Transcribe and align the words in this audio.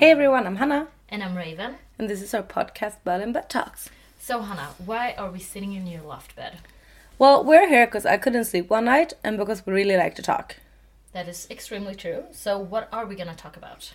Hey 0.00 0.12
everyone, 0.12 0.46
I'm 0.46 0.56
Hannah, 0.56 0.88
And 1.10 1.22
I'm 1.22 1.36
Raven. 1.36 1.74
and 1.98 2.08
this 2.08 2.22
is 2.22 2.32
our 2.32 2.42
podcast 2.42 3.04
Berlin 3.04 3.34
Bed 3.34 3.50
Talks. 3.50 3.90
So, 4.18 4.40
Hannah, 4.40 4.70
why 4.78 5.12
are 5.18 5.30
we 5.30 5.40
sitting 5.40 5.74
in 5.74 5.86
your 5.86 6.00
loft 6.00 6.34
bed? 6.34 6.60
Well, 7.18 7.44
we're 7.44 7.68
here 7.68 7.84
because 7.84 8.06
I 8.06 8.16
couldn't 8.16 8.46
sleep 8.46 8.70
one 8.70 8.86
night 8.86 9.12
and 9.22 9.36
because 9.36 9.66
we 9.66 9.74
really 9.74 9.98
like 9.98 10.14
to 10.14 10.22
talk. 10.22 10.56
That 11.12 11.28
is 11.28 11.46
extremely 11.50 11.94
true. 11.94 12.24
So, 12.32 12.58
what 12.58 12.88
are 12.90 13.04
we 13.04 13.14
going 13.14 13.28
to 13.28 13.34
talk 13.36 13.58
about? 13.58 13.92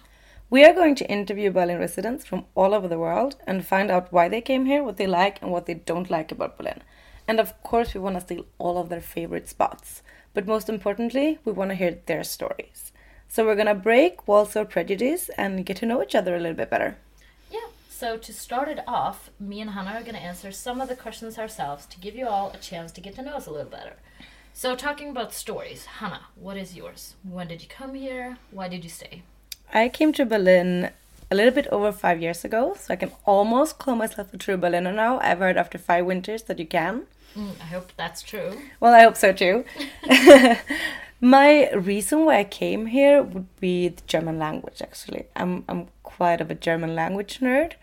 We 0.51 0.63
are 0.63 0.75
going 0.75 0.93
to 0.93 1.09
interview 1.09 1.49
Berlin 1.49 1.79
residents 1.79 2.23
from 2.23 2.45
all 2.53 2.75
over 2.75 2.87
the 2.87 2.99
world 2.99 3.37
and 3.47 3.65
find 3.65 3.89
out 3.89 4.13
why 4.13 4.29
they 4.29 4.41
came 4.41 4.67
here, 4.67 4.83
what 4.83 4.97
they 4.97 5.07
like, 5.07 5.41
and 5.41 5.51
what 5.51 5.65
they 5.65 5.73
don't 5.73 6.11
like 6.11 6.31
about 6.31 6.55
Berlin. 6.55 6.83
And 7.27 7.39
of 7.39 7.59
course, 7.63 7.95
we 7.95 7.99
want 7.99 8.15
to 8.17 8.21
steal 8.21 8.45
all 8.59 8.77
of 8.77 8.89
their 8.89 9.01
favorite 9.01 9.49
spots. 9.49 10.03
But 10.35 10.45
most 10.45 10.69
importantly, 10.69 11.39
we 11.43 11.51
want 11.51 11.71
to 11.71 11.75
hear 11.75 11.97
their 12.05 12.23
stories. 12.23 12.91
So 13.27 13.45
we're 13.45 13.55
gonna 13.55 13.75
break 13.75 14.27
walls 14.27 14.55
of 14.55 14.69
prejudice 14.69 15.29
and 15.37 15.65
get 15.65 15.77
to 15.77 15.85
know 15.85 16.01
each 16.01 16.15
other 16.15 16.35
a 16.35 16.39
little 16.39 16.55
bit 16.55 16.69
better. 16.69 16.97
Yeah. 17.51 17.67
So, 17.89 18.17
to 18.17 18.33
start 18.33 18.67
it 18.67 18.83
off, 18.87 19.29
me 19.39 19.61
and 19.61 19.71
Hannah 19.71 19.91
are 19.91 20.01
going 20.01 20.15
to 20.15 20.21
answer 20.21 20.51
some 20.51 20.81
of 20.81 20.89
the 20.89 20.97
questions 20.97 21.39
ourselves 21.39 21.85
to 21.85 21.97
give 21.97 22.13
you 22.13 22.27
all 22.27 22.51
a 22.51 22.57
chance 22.57 22.91
to 22.91 22.99
get 22.99 23.15
to 23.15 23.21
know 23.21 23.35
us 23.35 23.47
a 23.47 23.51
little 23.51 23.71
better. 23.71 23.93
So, 24.53 24.75
talking 24.75 25.09
about 25.09 25.33
stories, 25.33 25.85
Hannah, 25.85 26.25
what 26.35 26.57
is 26.57 26.75
yours? 26.75 27.15
When 27.23 27.47
did 27.47 27.61
you 27.61 27.69
come 27.69 27.93
here? 27.93 28.37
Why 28.51 28.67
did 28.67 28.83
you 28.83 28.89
stay? 28.89 29.23
I 29.73 29.87
came 29.87 30.11
to 30.11 30.25
Berlin 30.25 30.91
a 31.31 31.35
little 31.35 31.53
bit 31.53 31.67
over 31.67 31.91
five 31.91 32.21
years 32.21 32.43
ago, 32.43 32.75
so 32.77 32.93
I 32.93 32.97
can 32.97 33.11
almost 33.25 33.79
call 33.79 33.95
myself 33.95 34.33
a 34.33 34.37
true 34.37 34.57
Berliner 34.57 34.91
now. 34.91 35.19
I've 35.19 35.39
heard 35.39 35.55
after 35.55 35.77
five 35.77 36.05
winters 36.05 36.43
that 36.43 36.59
you 36.59 36.65
can. 36.65 37.03
Mm, 37.35 37.51
I 37.61 37.65
hope 37.65 37.91
that's 37.97 38.21
true. 38.21 38.59
Well, 38.79 38.93
I 38.93 39.03
hope 39.03 39.15
so 39.15 39.31
too. 39.31 39.65
My 41.21 41.69
reason 41.71 42.25
why 42.25 42.39
I 42.39 42.43
came 42.43 42.87
here 42.87 43.23
would 43.23 43.59
be 43.59 43.87
the 43.87 44.01
German 44.05 44.37
language, 44.37 44.81
actually. 44.81 45.25
I'm, 45.35 45.63
I'm 45.69 45.87
quite 46.03 46.41
of 46.41 46.51
a 46.51 46.55
German 46.55 46.93
language 46.93 47.39
nerd. 47.39 47.73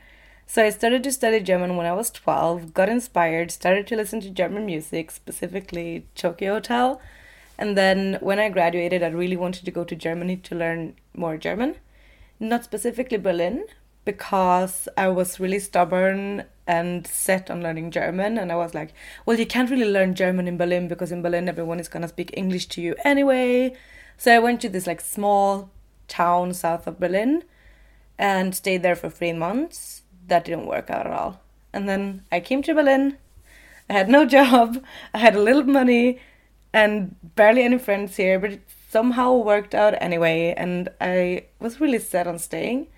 So 0.47 0.63
I 0.63 0.71
started 0.71 1.03
to 1.05 1.13
study 1.13 1.41
German 1.41 1.77
when 1.77 1.87
I 1.87 1.95
was 1.95 2.11
12, 2.11 2.75
got 2.75 2.91
inspired, 2.91 3.51
started 3.51 3.87
to 3.87 3.97
listen 3.97 4.21
to 4.21 4.31
German 4.31 4.67
music, 4.67 5.11
specifically 5.11 6.07
Tokio 6.15 6.55
Hotel. 6.55 7.01
And 7.57 7.77
then 7.77 8.19
when 8.21 8.39
I 8.39 8.51
graduated, 8.51 9.03
I 9.03 9.09
really 9.09 9.37
wanted 9.37 9.65
to 9.65 9.71
go 9.71 9.85
to 9.85 9.97
Germany 9.97 10.37
to 10.37 10.55
learn 10.55 10.97
more 11.17 11.39
German. 11.39 11.77
Not 12.39 12.65
specifically 12.65 13.19
Berlin, 13.19 13.65
because 14.05 14.89
I 14.97 15.08
was 15.08 15.39
really 15.39 15.58
stubborn 15.58 16.45
and 16.67 17.06
set 17.06 17.50
on 17.50 17.62
learning 17.62 17.91
German. 17.91 18.39
And 18.39 18.53
I 18.53 18.56
was 18.56 18.75
like, 18.75 18.95
well, 19.27 19.39
you 19.39 19.47
can't 19.47 19.70
really 19.70 19.91
learn 19.91 20.14
German 20.14 20.48
in 20.48 20.56
Berlin 20.56 20.89
because 20.89 21.12
in 21.12 21.22
Berlin 21.22 21.48
everyone 21.48 21.81
is 21.81 21.89
gonna 21.89 22.08
speak 22.08 22.30
English 22.36 22.67
to 22.69 22.80
you 22.83 22.95
anyway. 23.05 23.77
So 24.17 24.34
I 24.34 24.39
went 24.39 24.61
to 24.62 24.69
this 24.69 24.86
like 24.86 25.00
small 25.00 25.70
town 26.08 26.55
south 26.55 26.86
of 26.86 27.00
Berlin 27.00 27.45
and 28.19 28.55
stayed 28.55 28.83
there 28.83 28.97
for 28.97 29.11
three 29.11 29.33
months. 29.33 30.03
That 30.28 30.45
didn't 30.45 30.67
work 30.67 30.91
out 30.91 31.06
at 31.06 31.12
all. 31.12 31.41
And 31.73 31.89
then 31.89 32.23
I 32.30 32.41
came 32.41 32.62
to 32.62 32.75
Berlin. 32.75 33.17
I 33.89 33.95
had 33.95 34.08
no 34.08 34.25
job. 34.39 34.83
I 35.14 35.19
had 35.19 35.34
a 35.34 35.42
little 35.42 35.64
money 35.64 36.20
and 36.73 37.17
barely 37.34 37.62
any 37.62 37.78
friends 37.78 38.17
here, 38.17 38.39
but 38.39 38.53
it 38.53 38.62
somehow 38.89 39.34
worked 39.34 39.75
out 39.75 39.95
anyway. 40.00 40.55
And 40.56 40.89
I 41.00 41.47
was 41.61 41.80
really 41.80 41.98
set 41.98 42.27
on 42.27 42.39
staying. 42.39 42.89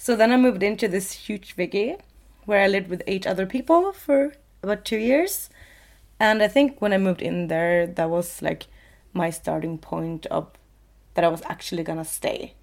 So 0.00 0.16
then 0.16 0.32
I 0.32 0.38
moved 0.38 0.62
into 0.62 0.88
this 0.88 1.12
huge 1.12 1.52
villa 1.52 1.98
where 2.46 2.62
I 2.62 2.68
lived 2.68 2.88
with 2.88 3.02
eight 3.06 3.26
other 3.26 3.44
people 3.44 3.92
for 3.92 4.32
about 4.62 4.86
two 4.86 4.96
years. 4.96 5.50
And 6.18 6.42
I 6.42 6.48
think 6.48 6.80
when 6.80 6.94
I 6.94 6.96
moved 6.96 7.20
in 7.20 7.48
there, 7.48 7.86
that 7.86 8.08
was 8.08 8.40
like 8.40 8.68
my 9.12 9.28
starting 9.28 9.76
point 9.76 10.24
of 10.28 10.48
that 11.12 11.22
I 11.22 11.28
was 11.28 11.42
actually 11.50 11.82
gonna 11.82 12.06
stay. 12.06 12.54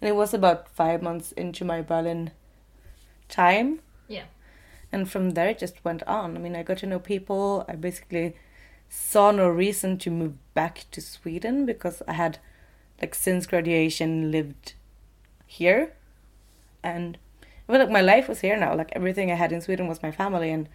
And 0.00 0.08
it 0.08 0.16
was 0.16 0.34
about 0.34 0.68
five 0.68 1.00
months 1.00 1.30
into 1.30 1.64
my 1.64 1.80
Berlin 1.80 2.32
time. 3.28 3.78
Yeah. 4.08 4.24
And 4.90 5.08
from 5.08 5.30
there, 5.30 5.50
it 5.50 5.60
just 5.60 5.84
went 5.84 6.02
on. 6.08 6.36
I 6.36 6.40
mean, 6.40 6.56
I 6.56 6.64
got 6.64 6.78
to 6.78 6.86
know 6.86 6.98
people. 6.98 7.64
I 7.68 7.76
basically 7.76 8.34
saw 8.88 9.30
no 9.30 9.48
reason 9.48 9.96
to 9.98 10.10
move 10.10 10.34
back 10.54 10.86
to 10.90 11.00
Sweden 11.00 11.66
because 11.66 12.02
I 12.08 12.14
had, 12.14 12.38
like, 13.00 13.14
since 13.14 13.46
graduation 13.46 14.32
lived 14.32 14.74
here. 15.46 15.92
And 16.84 17.18
well, 17.66 17.80
like, 17.80 17.90
my 17.90 18.00
life 18.00 18.28
was 18.28 18.40
here 18.40 18.56
now. 18.56 18.76
Like, 18.76 18.92
everything 18.92 19.32
I 19.32 19.34
had 19.34 19.50
in 19.50 19.60
Sweden 19.60 19.88
was 19.88 20.02
my 20.02 20.12
family, 20.12 20.50
and 20.50 20.68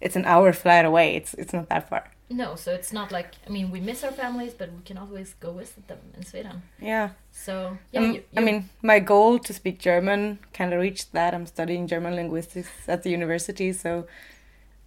it's 0.00 0.14
an 0.14 0.24
hour 0.24 0.52
flight 0.52 0.84
away. 0.84 1.16
It's, 1.16 1.34
it's 1.34 1.52
not 1.52 1.68
that 1.70 1.88
far. 1.88 2.10
No, 2.30 2.54
so 2.54 2.72
it's 2.72 2.92
not 2.92 3.12
like, 3.12 3.32
I 3.46 3.50
mean, 3.50 3.70
we 3.70 3.80
miss 3.80 4.04
our 4.04 4.10
families, 4.10 4.54
but 4.54 4.72
we 4.72 4.82
can 4.82 4.98
always 4.98 5.34
go 5.40 5.52
visit 5.52 5.88
them 5.88 5.98
in 6.16 6.24
Sweden. 6.24 6.62
Yeah. 6.80 7.10
So, 7.30 7.78
yeah. 7.92 8.00
Um, 8.00 8.12
you, 8.14 8.22
I 8.36 8.40
mean, 8.40 8.68
my 8.82 8.98
goal 8.98 9.38
to 9.40 9.52
speak 9.52 9.78
German 9.78 10.38
kind 10.52 10.72
of 10.72 10.80
reached 10.80 11.12
that. 11.12 11.34
I'm 11.34 11.46
studying 11.46 11.86
German 11.86 12.14
linguistics 12.14 12.68
at 12.88 13.02
the 13.02 13.10
university, 13.10 13.72
so 13.72 14.06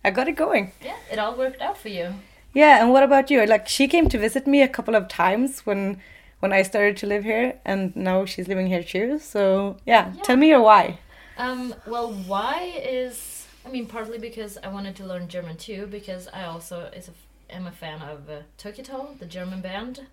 I 0.04 0.12
got 0.12 0.28
it 0.28 0.36
going. 0.36 0.72
yeah, 0.84 0.98
it 1.12 1.20
all 1.20 1.36
worked 1.36 1.62
out 1.62 1.78
for 1.78 1.90
you. 1.90 2.14
Yeah, 2.54 2.82
and 2.82 2.92
what 2.92 3.04
about 3.04 3.30
you? 3.30 3.46
Like 3.46 3.68
she 3.68 3.88
came 3.88 4.10
to 4.10 4.18
visit 4.18 4.48
me 4.48 4.62
a 4.62 4.68
couple 4.68 4.96
of 4.96 5.08
times 5.08 5.66
when 5.66 6.02
when 6.40 6.54
I 6.54 6.62
started 6.62 6.98
to 6.98 7.08
live 7.08 7.24
here, 7.24 7.60
and 7.66 7.96
now 7.96 8.26
she's 8.26 8.48
living 8.48 8.68
here 8.68 8.84
too. 8.84 9.20
So 9.20 9.78
yeah, 9.86 10.14
Yeah. 10.16 10.22
tell 10.24 10.38
me 10.38 10.50
your 10.50 10.62
why. 10.62 11.00
Um, 11.38 11.76
well, 11.86 12.12
why 12.12 12.74
is 12.84 13.48
I 13.66 13.70
mean 13.70 13.86
partly 13.88 14.18
because 14.18 14.58
I 14.64 14.70
wanted 14.70 14.96
to 14.98 15.06
learn 15.06 15.28
German 15.28 15.58
too 15.58 15.88
because 15.88 16.28
I 16.34 16.44
also 16.46 16.90
is 16.96 17.10
a, 17.10 17.54
am 17.54 17.68
a 17.68 17.72
fan 17.72 18.02
of 18.02 18.30
uh, 18.30 18.42
Tokio 18.58 19.18
the 19.20 19.26
German 19.26 19.62
band, 19.62 20.08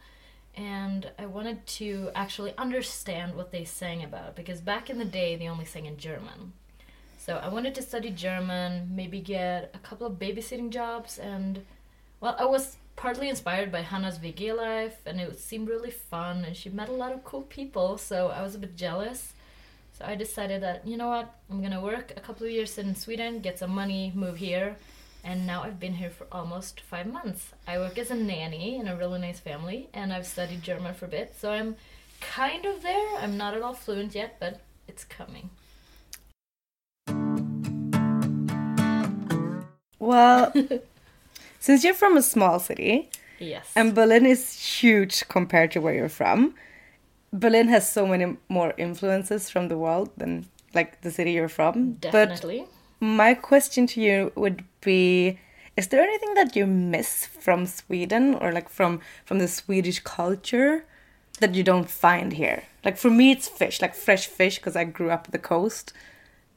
and 0.57 1.11
I 1.19 1.27
wanted 1.27 1.67
to 1.79 2.11
actually 2.15 2.55
understand 2.59 3.35
what 3.37 3.53
they 3.53 3.65
sang 3.65 4.03
about 4.05 4.37
because 4.37 4.61
back 4.61 4.91
in 4.91 4.99
the 4.99 5.05
day 5.05 5.37
they 5.37 5.49
only 5.49 5.65
sang 5.65 5.87
in 5.87 5.97
German. 5.97 6.53
So 7.19 7.39
I 7.43 7.49
wanted 7.49 7.75
to 7.77 7.83
study 7.83 8.11
German, 8.11 8.91
maybe 8.95 9.21
get 9.21 9.71
a 9.75 9.79
couple 9.79 10.07
of 10.07 10.15
babysitting 10.19 10.69
jobs, 10.71 11.19
and 11.19 11.65
well, 12.21 12.37
I 12.39 12.45
was 12.45 12.77
partly 12.97 13.29
inspired 13.29 13.73
by 13.73 13.83
Hannah's 13.83 14.19
WG 14.19 14.57
life, 14.57 14.99
and 15.07 15.21
it 15.21 15.39
seemed 15.39 15.69
really 15.69 15.91
fun, 15.91 16.45
and 16.45 16.57
she 16.57 16.71
met 16.71 16.89
a 16.89 16.93
lot 16.93 17.13
of 17.13 17.25
cool 17.25 17.43
people, 17.43 17.99
so 17.99 18.29
I 18.29 18.43
was 18.43 18.55
a 18.55 18.59
bit 18.59 18.77
jealous. 18.77 19.33
So 19.99 20.05
I 20.05 20.15
decided 20.15 20.63
that, 20.63 20.87
you 20.87 20.97
know 20.97 21.09
what, 21.09 21.35
I'm 21.51 21.63
gonna 21.63 21.81
work 21.81 22.13
a 22.17 22.21
couple 22.21 22.47
of 22.47 22.53
years 22.53 22.79
in 22.79 22.95
Sweden, 22.95 23.41
get 23.41 23.59
some 23.59 23.71
money, 23.71 24.13
move 24.15 24.39
here, 24.39 24.77
and 25.23 25.47
now 25.47 25.63
I've 25.63 25.81
been 25.81 25.95
here 25.95 26.11
for 26.11 26.27
almost 26.33 26.81
five 26.81 27.07
months. 27.07 27.53
I 27.67 27.79
work 27.79 27.97
as 27.99 28.11
a 28.11 28.15
nanny 28.15 28.77
in 28.77 28.89
a 28.89 28.97
really 28.97 29.21
nice 29.21 29.41
family, 29.41 29.89
and 29.95 30.13
I've 30.13 30.27
studied 30.27 30.63
German 30.63 30.95
for 30.95 31.07
a 31.07 31.09
bit, 31.09 31.35
so 31.39 31.53
I'm 31.53 31.77
kind 32.21 32.65
of 32.65 32.83
there. 32.83 33.17
I'm 33.19 33.37
not 33.37 33.55
at 33.55 33.63
all 33.63 33.75
fluent 33.75 34.15
yet, 34.15 34.37
but 34.41 34.61
it's 34.89 35.05
coming. 35.05 35.51
Well, 39.99 40.53
since 41.65 41.79
you're 41.85 42.01
from 42.05 42.17
a 42.17 42.23
small 42.35 42.59
city 42.71 42.95
Yes. 43.53 43.67
and 43.79 43.95
Berlin 43.99 44.25
is 44.35 44.43
huge 44.83 45.17
compared 45.37 45.71
to 45.73 45.81
where 45.81 45.95
you're 45.99 46.17
from, 46.23 46.55
Berlin 47.33 47.69
has 47.69 47.85
so 47.99 48.03
many 48.07 48.27
more 48.49 48.73
influences 48.87 49.51
from 49.53 49.69
the 49.69 49.79
world 49.85 50.09
than 50.21 50.33
like 50.79 50.91
the 51.03 51.11
city 51.11 51.33
you're 51.33 51.55
from. 51.61 51.75
Definitely. 51.95 52.59
But 53.01 53.07
my 53.25 53.35
question 53.51 53.87
to 53.93 54.01
you 54.07 54.19
would 54.43 54.59
be 54.81 55.39
is 55.77 55.89
there 55.89 56.03
anything 56.09 56.35
that 56.35 56.55
you 56.59 56.67
miss 56.67 57.27
from 57.45 57.67
Sweden 57.67 58.25
or 58.41 58.53
like 58.53 58.69
from 58.69 59.01
from 59.29 59.39
the 59.41 59.49
Swedish 59.49 59.99
culture 60.19 60.85
that 61.41 61.55
you 61.57 61.65
don't 61.71 61.91
find 61.91 62.33
here? 62.43 62.63
Like 62.85 62.97
for 62.97 63.11
me 63.11 63.27
it's 63.35 63.49
fish, 63.49 63.77
like 63.83 63.95
fresh 64.07 64.27
fish 64.39 64.57
because 64.59 64.77
I 64.77 64.85
grew 64.85 65.11
up 65.11 65.23
at 65.27 65.33
the 65.33 65.47
coast 65.55 65.93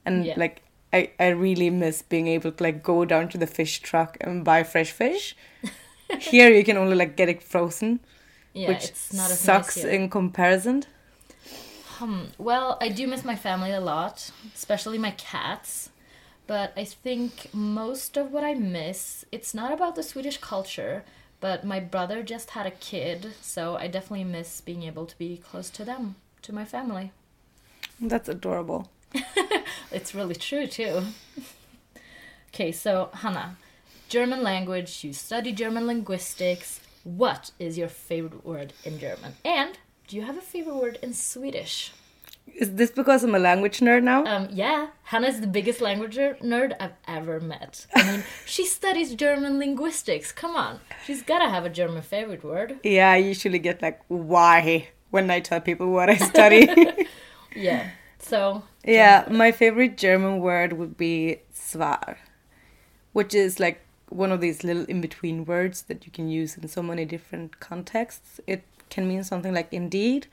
and 0.06 0.26
Yeah. 0.26 0.36
like 0.44 0.62
I, 0.94 1.12
I 1.20 1.28
really 1.30 1.70
miss 1.70 2.02
being 2.02 2.28
able 2.28 2.52
to 2.52 2.64
like 2.64 2.84
go 2.84 3.06
down 3.06 3.30
to 3.30 3.38
the 3.38 3.48
fish 3.48 3.80
truck 3.80 4.18
and 4.22 4.44
buy 4.44 4.64
fresh 4.64 4.92
fish. 4.92 5.36
here 6.20 6.50
you 6.50 6.64
can 6.64 6.78
only 6.78 6.96
like 6.96 7.16
get 7.18 7.30
it 7.30 7.44
frozen, 7.44 8.00
yeah, 8.54 8.70
which 8.70 8.86
it's 8.86 9.14
not 9.14 9.30
as 9.30 9.40
sucks 9.40 9.78
in 9.78 10.10
comparison. 10.10 10.84
Hmm. 11.98 12.26
Well, 12.38 12.78
I 12.80 12.90
do 12.90 13.08
miss 13.08 13.26
my 13.26 13.36
family 13.36 13.72
a 13.72 13.82
lot, 13.82 14.32
especially 14.56 14.98
my 14.98 15.12
cats. 15.12 15.90
But 16.48 16.72
I 16.78 16.86
think 16.86 17.50
most 17.54 18.16
of 18.16 18.32
what 18.32 18.46
I 18.46 18.54
miss, 18.54 19.26
it's 19.34 19.54
not 19.54 19.74
about 19.74 19.96
the 19.96 20.04
Swedish 20.04 20.38
culture, 20.38 21.04
but 21.42 21.66
my 21.66 21.82
brother 21.82 22.24
just 22.24 22.52
had 22.52 22.66
a 22.66 22.72
kid, 22.72 23.34
so 23.42 23.76
I 23.76 23.88
definitely 23.88 24.24
miss 24.24 24.62
being 24.62 24.84
able 24.84 25.06
to 25.06 25.18
be 25.18 25.38
close 25.38 25.70
to 25.72 25.84
them, 25.84 26.16
to 26.44 26.54
my 26.54 26.64
family. 26.64 27.12
That's 28.00 28.30
adorable. 28.30 28.90
It's 29.92 30.14
really 30.14 30.36
true 30.36 30.68
too. 30.68 31.04
okay, 32.54 32.72
so 32.72 33.10
Hannah, 33.14 33.58
German 34.10 34.44
language, 34.44 35.04
you 35.04 35.14
study 35.14 35.52
German 35.52 35.88
linguistics. 35.88 36.82
What 37.04 37.52
is 37.58 37.78
your 37.78 37.88
favorite 37.88 38.46
word 38.46 38.74
in 38.84 39.00
German? 39.00 39.36
And 39.46 39.78
do 40.08 40.18
you 40.18 40.24
have 40.24 40.38
a 40.38 40.42
favorite 40.42 40.76
word 40.76 41.00
in 41.02 41.14
Swedish? 41.14 41.94
Is 42.54 42.76
this 42.76 42.92
because 42.92 43.24
I'm 43.24 43.36
a 43.36 43.40
language 43.40 43.80
nerd 43.80 44.04
now? 44.04 44.26
Um, 44.26 44.48
yeah, 44.52 44.88
Hannah's 45.04 45.42
the 45.42 45.48
biggest 45.48 45.80
language 45.80 46.18
nerd 46.18 46.74
I've 46.80 46.94
ever 47.08 47.40
met. 47.40 47.86
I 47.96 48.04
mean, 48.12 48.24
she 48.46 48.66
studies 48.66 49.16
German 49.16 49.58
linguistics. 49.60 50.32
Come 50.32 50.56
on, 50.56 50.80
she's 51.06 51.22
gotta 51.22 51.50
have 51.50 51.66
a 51.66 51.70
German 51.70 52.02
favorite 52.02 52.44
word. 52.44 52.80
Yeah, 52.84 53.12
I 53.12 53.18
usually 53.18 53.60
get 53.60 53.82
like 53.82 54.02
why 54.08 54.90
when 55.12 55.30
I 55.32 55.40
tell 55.40 55.62
people 55.62 55.92
what 55.92 56.10
I 56.10 56.18
study. 56.18 56.68
Yeah. 57.56 57.90
So 58.28 58.64
Yeah, 58.84 59.26
my 59.30 59.52
favorite 59.52 59.98
German 59.98 60.40
word 60.40 60.74
would 60.74 60.98
be 60.98 61.40
zwar, 61.56 62.18
which 63.14 63.34
is 63.34 63.60
like 63.60 63.82
one 64.10 64.32
of 64.32 64.42
these 64.42 64.64
little 64.64 64.86
in 64.86 65.02
between 65.02 65.46
words 65.46 65.84
that 65.84 66.06
you 66.06 66.12
can 66.12 66.28
use 66.28 66.58
in 66.58 66.68
so 66.68 66.82
many 66.82 67.06
different 67.06 67.60
contexts. 67.60 68.40
It 68.46 68.64
can 68.90 69.08
mean 69.08 69.24
something 69.24 69.54
like 69.54 69.72
indeed, 69.72 70.28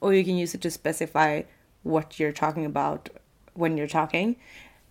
or 0.00 0.14
you 0.14 0.24
can 0.24 0.36
use 0.36 0.54
it 0.54 0.62
to 0.62 0.70
specify 0.70 1.42
what 1.82 2.18
you're 2.18 2.32
talking 2.32 2.64
about 2.64 3.10
when 3.54 3.76
you're 3.76 3.86
talking. 3.86 4.36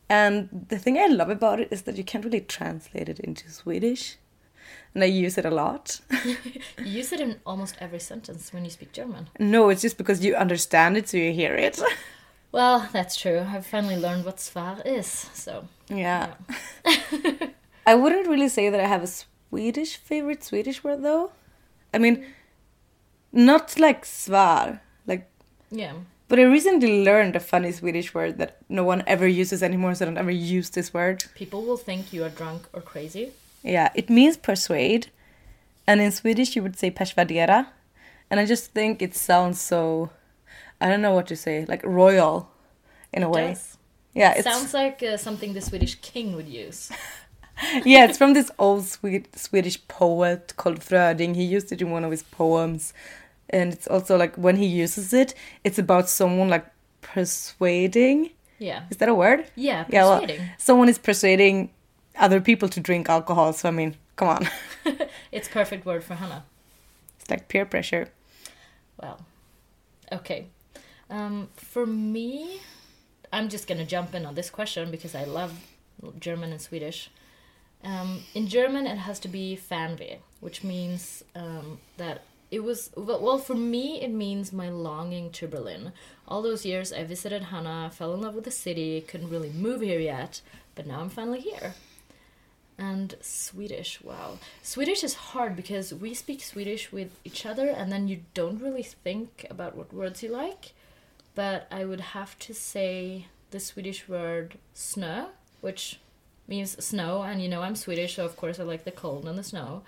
And 0.10 0.66
the 0.70 0.78
thing 0.78 0.98
I 0.98 1.08
love 1.08 1.30
about 1.30 1.60
it 1.60 1.70
is 1.72 1.84
that 1.84 1.98
you 1.98 2.04
can't 2.04 2.26
really 2.26 2.42
translate 2.42 3.10
it 3.10 3.20
into 3.20 3.50
Swedish. 3.50 4.18
And 4.94 5.04
I 5.04 5.08
use 5.08 5.38
it 5.40 5.46
a 5.46 5.52
lot. 5.52 6.02
you 6.26 6.38
use 6.84 7.12
it 7.12 7.20
in 7.20 7.40
almost 7.46 7.76
every 7.80 8.00
sentence 8.00 8.54
when 8.54 8.64
you 8.64 8.70
speak 8.70 8.92
German. 8.92 9.30
no, 9.40 9.70
it's 9.70 9.82
just 9.82 9.98
because 9.98 10.24
you 10.24 10.36
understand 10.36 10.98
it, 10.98 11.10
so 11.10 11.18
you 11.18 11.34
hear 11.34 11.56
it. 11.56 11.82
Well, 12.54 12.88
that's 12.94 13.18
true. 13.18 13.46
I've 13.50 13.66
finally 13.66 13.98
learned 13.98 14.24
what 14.24 14.38
zwar 14.40 14.82
is. 14.86 15.08
So 15.34 15.68
yeah. 15.90 16.36
I 17.86 17.96
wouldn't 17.96 18.28
really 18.28 18.48
say 18.48 18.70
that 18.70 18.80
I 18.80 18.88
have 18.88 19.04
a 19.04 19.08
Swedish 19.08 19.98
favorite 19.98 20.44
Swedish 20.44 20.84
word 20.84 21.04
though. 21.04 21.32
I 21.94 21.98
mean, 21.98 22.26
not 23.34 23.80
like 23.80 24.06
zwar, 24.06 24.80
like, 25.06 25.30
yeah. 25.72 25.94
but 26.28 26.40
I 26.40 26.44
recently 26.44 27.04
learned 27.04 27.36
a 27.36 27.40
funny 27.40 27.72
Swedish 27.72 28.14
word 28.14 28.38
that 28.38 28.58
no 28.70 28.84
one 28.84 29.04
ever 29.06 29.28
uses 29.28 29.62
anymore, 29.62 29.96
so 29.96 30.06
I 30.06 30.08
don't 30.08 30.18
ever 30.18 30.32
use 30.32 30.70
this 30.70 30.94
word. 30.94 31.26
People 31.36 31.64
will 31.64 31.78
think 31.78 32.14
you 32.14 32.24
are 32.24 32.30
drunk 32.30 32.68
or 32.74 32.82
crazy. 32.82 33.32
Yeah, 33.64 33.92
it 33.96 34.10
means 34.10 34.38
persuade, 34.38 35.08
and 35.88 36.02
in 36.02 36.12
Swedish 36.12 36.56
you 36.56 36.64
would 36.64 36.78
say 36.78 36.92
persvadera, 36.92 37.68
and 38.30 38.40
I 38.40 38.46
just 38.46 38.72
think 38.72 39.02
it 39.02 39.16
sounds 39.16 39.60
so, 39.60 40.10
I 40.84 40.90
don't 40.90 41.02
know 41.02 41.14
what 41.14 41.28
to 41.28 41.38
say, 41.38 41.66
like 41.66 41.82
royal, 41.86 42.50
in 43.14 43.24
a 43.24 43.30
way. 43.30 43.52
Does. 43.54 43.78
Yeah, 44.14 44.34
it 44.34 44.44
Sounds 44.44 44.74
like 44.74 45.02
uh, 45.02 45.16
something 45.16 45.54
the 45.54 45.62
Swedish 45.62 45.96
king 46.02 46.36
would 46.36 46.50
use. 46.50 46.92
yeah, 47.86 48.04
it's 48.06 48.18
from 48.22 48.34
this 48.34 48.52
old 48.60 48.84
Swed- 48.84 49.34
Swedish 49.34 49.88
poet 49.88 50.54
called 50.58 50.82
Fröding. 50.82 51.36
He 51.36 51.46
used 51.46 51.72
it 51.72 51.82
in 51.82 51.90
one 51.90 52.04
of 52.04 52.12
his 52.12 52.24
poems. 52.24 52.94
And 53.50 53.72
it's 53.72 53.88
also 53.88 54.18
like 54.18 54.36
when 54.36 54.58
he 54.58 54.66
uses 54.66 55.14
it, 55.14 55.34
it's 55.64 55.80
about 55.80 56.10
someone 56.10 56.50
like 56.50 56.66
persuading. 57.02 58.32
Yeah. 58.60 58.84
Is 58.90 58.98
that 58.98 59.08
a 59.08 59.16
word? 59.16 59.46
Yeah, 59.56 59.84
persuading. 59.84 60.36
Yeah, 60.36 60.42
well, 60.42 60.50
someone 60.58 60.90
is 60.90 60.98
persuading 60.98 61.70
other 62.18 62.42
people 62.42 62.68
to 62.70 62.82
drink 62.82 63.10
alcohol. 63.10 63.54
So, 63.54 63.70
I 63.70 63.72
mean, 63.72 63.96
come 64.18 64.28
on. 64.28 64.50
it's 65.32 65.48
perfect 65.48 65.86
word 65.86 66.04
for 66.04 66.16
Hannah. 66.16 66.44
It's 67.20 67.30
like 67.30 67.48
peer 67.48 67.66
pressure. 67.66 68.10
Well, 69.02 69.26
okay. 70.12 70.48
Um, 71.14 71.50
for 71.56 71.86
me, 71.86 72.60
I'm 73.32 73.48
just 73.48 73.68
gonna 73.68 73.86
jump 73.86 74.16
in 74.16 74.26
on 74.26 74.34
this 74.34 74.50
question 74.50 74.90
because 74.90 75.14
I 75.14 75.26
love 75.26 75.54
German 76.20 76.52
and 76.52 76.60
Swedish. 76.60 77.12
Um, 77.84 78.24
in 78.34 78.48
German, 78.48 78.88
it 78.88 78.98
has 78.98 79.20
to 79.20 79.28
be 79.28 79.56
Fernweh, 79.56 80.18
which 80.40 80.64
means 80.64 81.24
um, 81.36 81.78
that 81.98 82.24
it 82.50 82.64
was 82.64 82.90
well. 82.96 83.38
For 83.38 83.54
me, 83.54 84.02
it 84.02 84.10
means 84.10 84.52
my 84.52 84.70
longing 84.70 85.30
to 85.34 85.48
Berlin. 85.48 85.92
All 86.28 86.42
those 86.42 86.66
years 86.66 86.92
I 86.92 87.04
visited 87.04 87.44
Hannah, 87.44 87.92
fell 87.94 88.16
in 88.16 88.22
love 88.22 88.34
with 88.34 88.46
the 88.46 88.52
city, 88.52 89.00
couldn't 89.02 89.30
really 89.30 89.52
move 89.52 89.82
here 89.82 90.00
yet, 90.00 90.42
but 90.74 90.88
now 90.88 91.00
I'm 91.00 91.10
finally 91.10 91.42
here. 91.42 91.76
And 92.76 93.14
Swedish, 93.22 94.02
wow. 94.02 94.40
Swedish 94.64 95.04
is 95.04 95.14
hard 95.14 95.56
because 95.56 95.94
we 95.94 96.16
speak 96.16 96.42
Swedish 96.42 96.92
with 96.92 97.12
each 97.24 97.46
other 97.46 97.68
and 97.68 97.92
then 97.92 98.08
you 98.08 98.22
don't 98.34 98.60
really 98.60 98.82
think 98.82 99.46
about 99.52 99.76
what 99.76 99.94
words 99.94 100.24
you 100.24 100.30
like. 100.30 100.74
But 101.36 101.68
I 101.72 101.86
would 101.86 102.02
have 102.02 102.38
to 102.40 102.54
say 102.54 103.28
the 103.52 103.60
Swedish 103.60 104.08
word 104.08 104.56
snö, 104.76 105.28
which 105.62 106.00
means 106.48 106.84
snow, 106.84 107.24
and 107.24 107.42
you 107.42 107.50
know 107.50 107.62
I'm 107.62 107.76
Swedish, 107.76 108.16
so 108.16 108.26
of 108.26 108.36
course 108.38 108.60
I 108.60 108.64
like 108.64 108.84
the 108.84 108.92
cold 108.92 109.28
and 109.28 109.38
the 109.38 109.44
snow. 109.44 109.84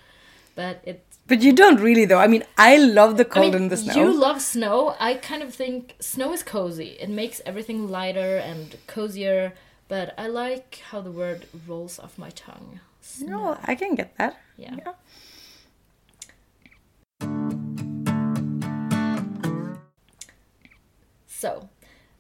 But 0.56 0.82
it 0.86 1.04
But 1.28 1.42
you 1.42 1.54
don't 1.54 1.80
really, 1.82 2.06
though. 2.06 2.20
I 2.20 2.28
mean, 2.28 2.44
I 2.58 2.78
love 2.78 3.18
the 3.18 3.26
I 3.26 3.30
cold 3.30 3.54
mean, 3.54 3.64
and 3.64 3.72
the 3.72 3.78
snow. 3.78 3.94
You 3.96 4.20
love 4.20 4.42
snow. 4.42 4.96
I 5.00 5.16
kind 5.16 5.44
of 5.44 5.54
think 5.54 5.96
snow 6.00 6.32
is 6.34 6.44
cozy. 6.44 6.98
It 7.00 7.10
makes 7.10 7.42
everything 7.46 7.90
lighter 7.90 8.38
and 8.38 8.78
cozier. 8.88 9.54
But 9.88 10.14
I 10.18 10.28
like 10.28 10.82
how 10.90 11.02
the 11.02 11.12
word 11.12 11.46
rolls 11.68 12.00
off 12.00 12.18
my 12.18 12.32
tongue. 12.32 12.80
no, 13.22 13.58
I 13.64 13.76
can 13.76 13.96
get 13.96 14.18
that. 14.18 14.40
Yeah. 14.58 14.76
Yeah. 14.78 14.94
So, 21.38 21.68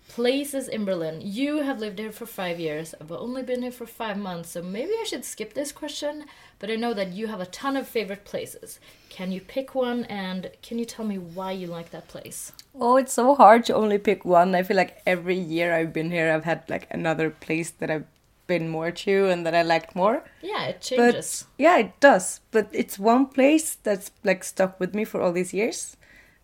places 0.09 0.67
in 0.67 0.83
Berlin. 0.83 1.21
You 1.23 1.59
have 1.63 1.79
lived 1.79 1.99
here 1.99 2.11
for 2.11 2.25
five 2.25 2.59
years. 2.59 2.93
I've 2.99 3.11
only 3.11 3.43
been 3.43 3.61
here 3.61 3.71
for 3.71 3.85
five 3.85 4.17
months, 4.17 4.49
so 4.49 4.61
maybe 4.61 4.91
I 4.91 5.05
should 5.05 5.23
skip 5.23 5.53
this 5.53 5.71
question. 5.71 6.25
But 6.59 6.69
I 6.69 6.75
know 6.75 6.93
that 6.93 7.13
you 7.13 7.27
have 7.27 7.39
a 7.39 7.45
ton 7.45 7.77
of 7.77 7.87
favorite 7.87 8.25
places. 8.25 8.79
Can 9.09 9.31
you 9.31 9.39
pick 9.39 9.73
one 9.73 10.03
and 10.05 10.51
can 10.61 10.77
you 10.79 10.85
tell 10.85 11.05
me 11.05 11.17
why 11.17 11.51
you 11.53 11.67
like 11.67 11.91
that 11.91 12.09
place? 12.09 12.51
Oh, 12.77 12.97
it's 12.97 13.13
so 13.13 13.35
hard 13.35 13.63
to 13.65 13.75
only 13.75 13.97
pick 13.97 14.25
one. 14.25 14.53
I 14.53 14.63
feel 14.63 14.77
like 14.77 15.01
every 15.05 15.37
year 15.37 15.73
I've 15.73 15.93
been 15.93 16.11
here, 16.11 16.31
I've 16.31 16.43
had 16.43 16.69
like 16.69 16.87
another 16.91 17.29
place 17.29 17.71
that 17.71 17.89
I've 17.89 18.05
been 18.47 18.67
more 18.69 18.91
to 18.91 19.29
and 19.29 19.45
that 19.45 19.55
I 19.55 19.61
liked 19.63 19.95
more. 19.95 20.23
Yeah, 20.41 20.65
it 20.65 20.75
But 20.95 21.13
changes. 21.13 21.45
yeah, 21.57 21.77
it 21.77 21.99
does. 22.01 22.41
But 22.51 22.67
it's 22.73 22.99
one 22.99 23.27
place 23.27 23.75
that's 23.81 24.11
like 24.25 24.43
stuck 24.43 24.77
with 24.79 24.93
me 24.93 25.05
for 25.05 25.21
all 25.21 25.31
these 25.31 25.53
years, 25.53 25.95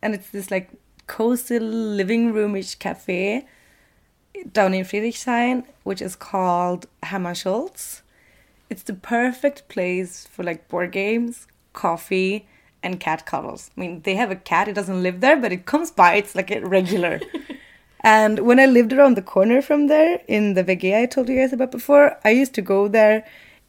and 0.02 0.16
it's 0.16 0.30
this 0.30 0.50
like 0.50 0.70
cozy 1.12 1.60
living 1.60 2.32
roomish 2.32 2.76
cafe 2.76 3.46
down 4.54 4.74
in 4.74 4.86
Friedrichshain, 4.86 5.66
which 5.84 6.02
is 6.02 6.16
called 6.16 6.88
Hammer 7.04 7.36
Schultz. 7.36 8.02
It's 8.70 8.84
the 8.84 8.94
perfect 8.94 9.68
place 9.68 10.26
for 10.32 10.44
like 10.44 10.70
board 10.70 10.94
games, 10.94 11.48
coffee, 11.74 12.48
and 12.82 12.98
cat 12.98 13.26
cuddles. 13.26 13.72
I 13.76 13.82
mean, 13.82 14.02
they 14.04 14.16
have 14.16 14.32
a 14.32 14.38
cat; 14.38 14.70
it 14.70 14.74
doesn't 14.74 15.04
live 15.04 15.20
there, 15.20 15.36
but 15.36 15.52
it 15.52 15.66
comes 15.66 15.92
by. 15.92 16.14
It's 16.14 16.34
like 16.34 16.50
a 16.50 16.66
regular. 16.66 17.20
And 18.04 18.40
when 18.40 18.60
I 18.60 18.66
lived 18.66 18.94
around 18.94 19.16
the 19.16 19.22
corner 19.22 19.62
from 19.62 19.86
there 19.86 20.22
in 20.28 20.56
the 20.56 20.64
WG 20.64 20.96
I 20.96 21.06
told 21.06 21.30
you 21.30 21.36
guys 21.38 21.54
about 21.54 21.70
before, 21.70 22.18
I 22.26 22.32
used 22.32 22.56
to 22.56 22.62
go 22.64 22.88
there 22.88 23.24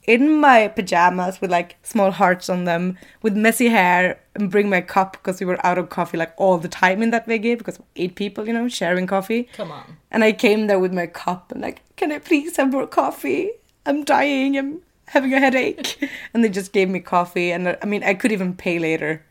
in 0.05 0.41
my 0.41 0.69
pajamas 0.69 1.41
with 1.41 1.51
like 1.51 1.77
small 1.83 2.11
hearts 2.11 2.49
on 2.49 2.65
them, 2.65 2.99
with 3.23 3.37
messy 3.37 3.69
hair, 3.69 4.21
and 4.35 4.51
bring 4.51 4.69
my 4.69 4.81
cup 4.81 5.13
because 5.13 5.41
we 5.41 5.47
were 5.47 5.65
out 5.65 5.79
of 5.79 5.91
coffee 5.91 6.17
like 6.17 6.33
all 6.37 6.59
the 6.59 6.69
time 6.69 7.03
in 7.03 7.11
that 7.11 7.27
WG 7.27 7.59
because 7.59 7.79
eight 7.97 8.15
people, 8.15 8.47
you 8.47 8.53
know, 8.53 8.69
sharing 8.69 9.07
coffee. 9.07 9.49
Come 9.55 9.71
on. 9.71 9.97
And 10.11 10.25
I 10.25 10.33
came 10.33 10.67
there 10.67 10.79
with 10.79 10.93
my 10.93 11.07
cup 11.07 11.53
and 11.53 11.61
like, 11.61 11.83
can 11.97 12.11
I 12.13 12.19
please 12.19 12.57
have 12.57 12.73
more 12.73 12.87
coffee? 12.87 13.51
I'm 13.87 14.05
dying. 14.05 14.57
I'm 14.57 14.81
having 15.07 15.35
a 15.35 15.39
headache. 15.39 15.99
and 16.35 16.43
they 16.43 16.49
just 16.49 16.73
gave 16.73 16.89
me 16.89 17.01
coffee, 17.01 17.51
and 17.53 17.69
uh, 17.69 17.77
I 17.83 17.87
mean, 17.87 18.03
I 18.03 18.15
could 18.15 18.33
even 18.33 18.55
pay 18.55 18.79
later. 18.79 19.25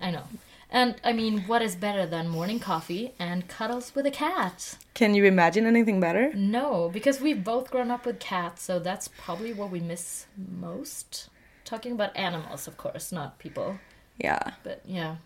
I 0.00 0.10
know. 0.10 0.24
And 0.74 0.96
I 1.04 1.12
mean, 1.12 1.42
what 1.46 1.62
is 1.62 1.76
better 1.76 2.04
than 2.04 2.28
morning 2.28 2.58
coffee 2.58 3.12
and 3.18 3.46
cuddles 3.46 3.94
with 3.94 4.06
a 4.06 4.10
cat? 4.10 4.76
Can 4.92 5.14
you 5.14 5.24
imagine 5.24 5.66
anything 5.66 6.00
better? 6.00 6.32
No, 6.34 6.90
because 6.92 7.20
we've 7.20 7.44
both 7.44 7.70
grown 7.70 7.92
up 7.92 8.04
with 8.04 8.18
cats, 8.18 8.62
so 8.64 8.80
that's 8.80 9.06
probably 9.06 9.52
what 9.52 9.70
we 9.70 9.78
miss 9.78 10.26
most. 10.36 11.28
Talking 11.64 11.92
about 11.92 12.16
animals, 12.16 12.66
of 12.66 12.76
course, 12.76 13.12
not 13.12 13.38
people. 13.38 13.78
Yeah, 14.18 14.54
But 14.64 14.82
yeah, 14.84 15.16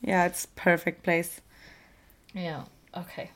yeah, 0.00 0.26
it's 0.26 0.46
perfect 0.56 1.04
place. 1.04 1.40
yeah, 2.34 2.64
okay. 2.96 3.30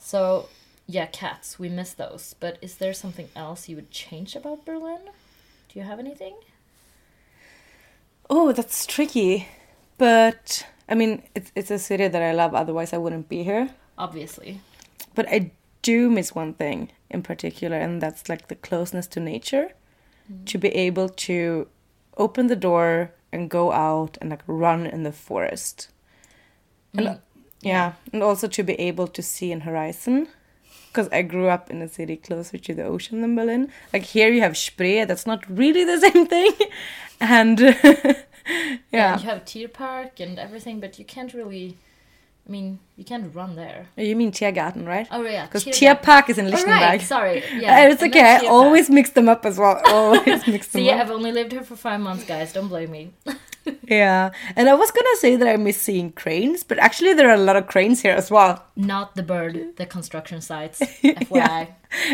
So, 0.00 0.48
yeah, 0.86 1.06
cats, 1.06 1.58
we 1.58 1.68
miss 1.68 1.92
those. 1.92 2.34
But 2.40 2.58
is 2.62 2.76
there 2.76 2.94
something 2.94 3.28
else 3.36 3.68
you 3.68 3.76
would 3.76 3.90
change 3.90 4.34
about 4.34 4.64
Berlin? 4.64 5.00
Do 5.68 5.78
you 5.78 5.84
have 5.84 5.98
anything? 5.98 6.36
Oh, 8.30 8.52
that's 8.52 8.86
tricky. 8.86 9.48
But 9.98 10.66
I 10.88 10.94
mean, 10.94 11.22
it's 11.34 11.52
it's 11.54 11.70
a 11.70 11.78
city 11.78 12.08
that 12.08 12.22
I 12.22 12.32
love. 12.32 12.54
Otherwise, 12.54 12.92
I 12.92 12.98
wouldn't 12.98 13.28
be 13.28 13.42
here. 13.42 13.70
Obviously. 13.96 14.60
But 15.14 15.26
I 15.28 15.52
do 15.82 16.10
miss 16.10 16.34
one 16.34 16.54
thing 16.54 16.90
in 17.10 17.22
particular, 17.22 17.76
and 17.76 18.00
that's 18.02 18.28
like 18.28 18.48
the 18.48 18.56
closeness 18.56 19.06
to 19.08 19.20
nature. 19.20 19.72
To 20.46 20.56
be 20.58 20.68
able 20.68 21.10
to 21.10 21.68
open 22.16 22.46
the 22.46 22.56
door 22.56 23.12
and 23.30 23.50
go 23.50 23.72
out 23.72 24.16
and 24.20 24.30
like 24.30 24.42
run 24.46 24.86
in 24.86 25.02
the 25.02 25.12
forest. 25.12 25.88
And, 26.94 27.06
Mm, 27.06 27.20
yeah, 27.60 27.92
and 28.12 28.22
also 28.22 28.48
to 28.48 28.62
be 28.62 28.72
able 28.80 29.06
to 29.08 29.22
see 29.22 29.52
an 29.52 29.60
horizon. 29.60 30.28
Because 30.88 31.08
I 31.12 31.22
grew 31.22 31.48
up 31.48 31.70
in 31.70 31.82
a 31.82 31.88
city 31.88 32.16
closer 32.16 32.56
to 32.56 32.74
the 32.74 32.84
ocean 32.84 33.20
than 33.20 33.34
Berlin. 33.36 33.70
Like 33.92 34.04
here 34.04 34.32
you 34.32 34.40
have 34.40 34.56
Spree, 34.56 35.04
that's 35.04 35.26
not 35.26 35.44
really 35.50 35.84
the 35.84 35.98
same 36.06 36.26
thing. 36.26 36.52
And 37.20 37.58
yeah. 38.92 39.18
You 39.18 39.24
have 39.24 39.44
Tier 39.44 39.68
Park 39.68 40.20
and 40.20 40.38
everything, 40.38 40.80
but 40.80 40.98
you 40.98 41.04
can't 41.04 41.32
really. 41.32 41.76
I 42.46 42.50
mean, 42.50 42.78
you 42.96 43.04
can't 43.04 43.34
run 43.34 43.56
there. 43.56 43.86
You 43.96 44.14
mean 44.14 44.30
Tiergarten, 44.30 44.86
right? 44.86 45.08
Oh, 45.10 45.22
yeah. 45.22 45.46
Because 45.46 45.64
Tiergarten. 45.64 46.02
Tierpark 46.02 46.28
is 46.28 46.36
in 46.36 46.52
Oh, 46.54 46.64
right, 46.66 47.00
sorry. 47.00 47.42
Yeah. 47.54 47.74
Uh, 47.74 47.88
it's 47.88 48.02
and 48.02 48.12
okay. 48.12 48.36
I 48.42 48.46
always 48.48 48.90
mix 48.90 49.10
them 49.10 49.30
up 49.30 49.46
as 49.46 49.56
well. 49.56 49.80
Always 49.86 50.46
mix 50.46 50.68
them 50.68 50.82
See, 50.82 50.90
up. 50.90 51.00
I've 51.00 51.10
only 51.10 51.32
lived 51.32 51.52
here 51.52 51.64
for 51.64 51.74
five 51.74 52.00
months, 52.00 52.24
guys. 52.24 52.52
Don't 52.52 52.68
blame 52.68 52.90
me. 52.90 53.12
Yeah, 53.88 54.30
and 54.56 54.68
I 54.68 54.74
was 54.74 54.90
gonna 54.90 55.16
say 55.16 55.36
that 55.36 55.48
I 55.48 55.56
miss 55.56 55.80
seeing 55.80 56.12
cranes, 56.12 56.62
but 56.62 56.78
actually 56.78 57.14
there 57.14 57.30
are 57.30 57.34
a 57.34 57.38
lot 57.38 57.56
of 57.56 57.66
cranes 57.66 58.02
here 58.02 58.12
as 58.12 58.30
well. 58.30 58.62
Not 58.76 59.14
the 59.14 59.22
bird, 59.22 59.76
the 59.76 59.86
construction 59.86 60.42
sites. 60.42 60.80
FYI. 60.80 61.72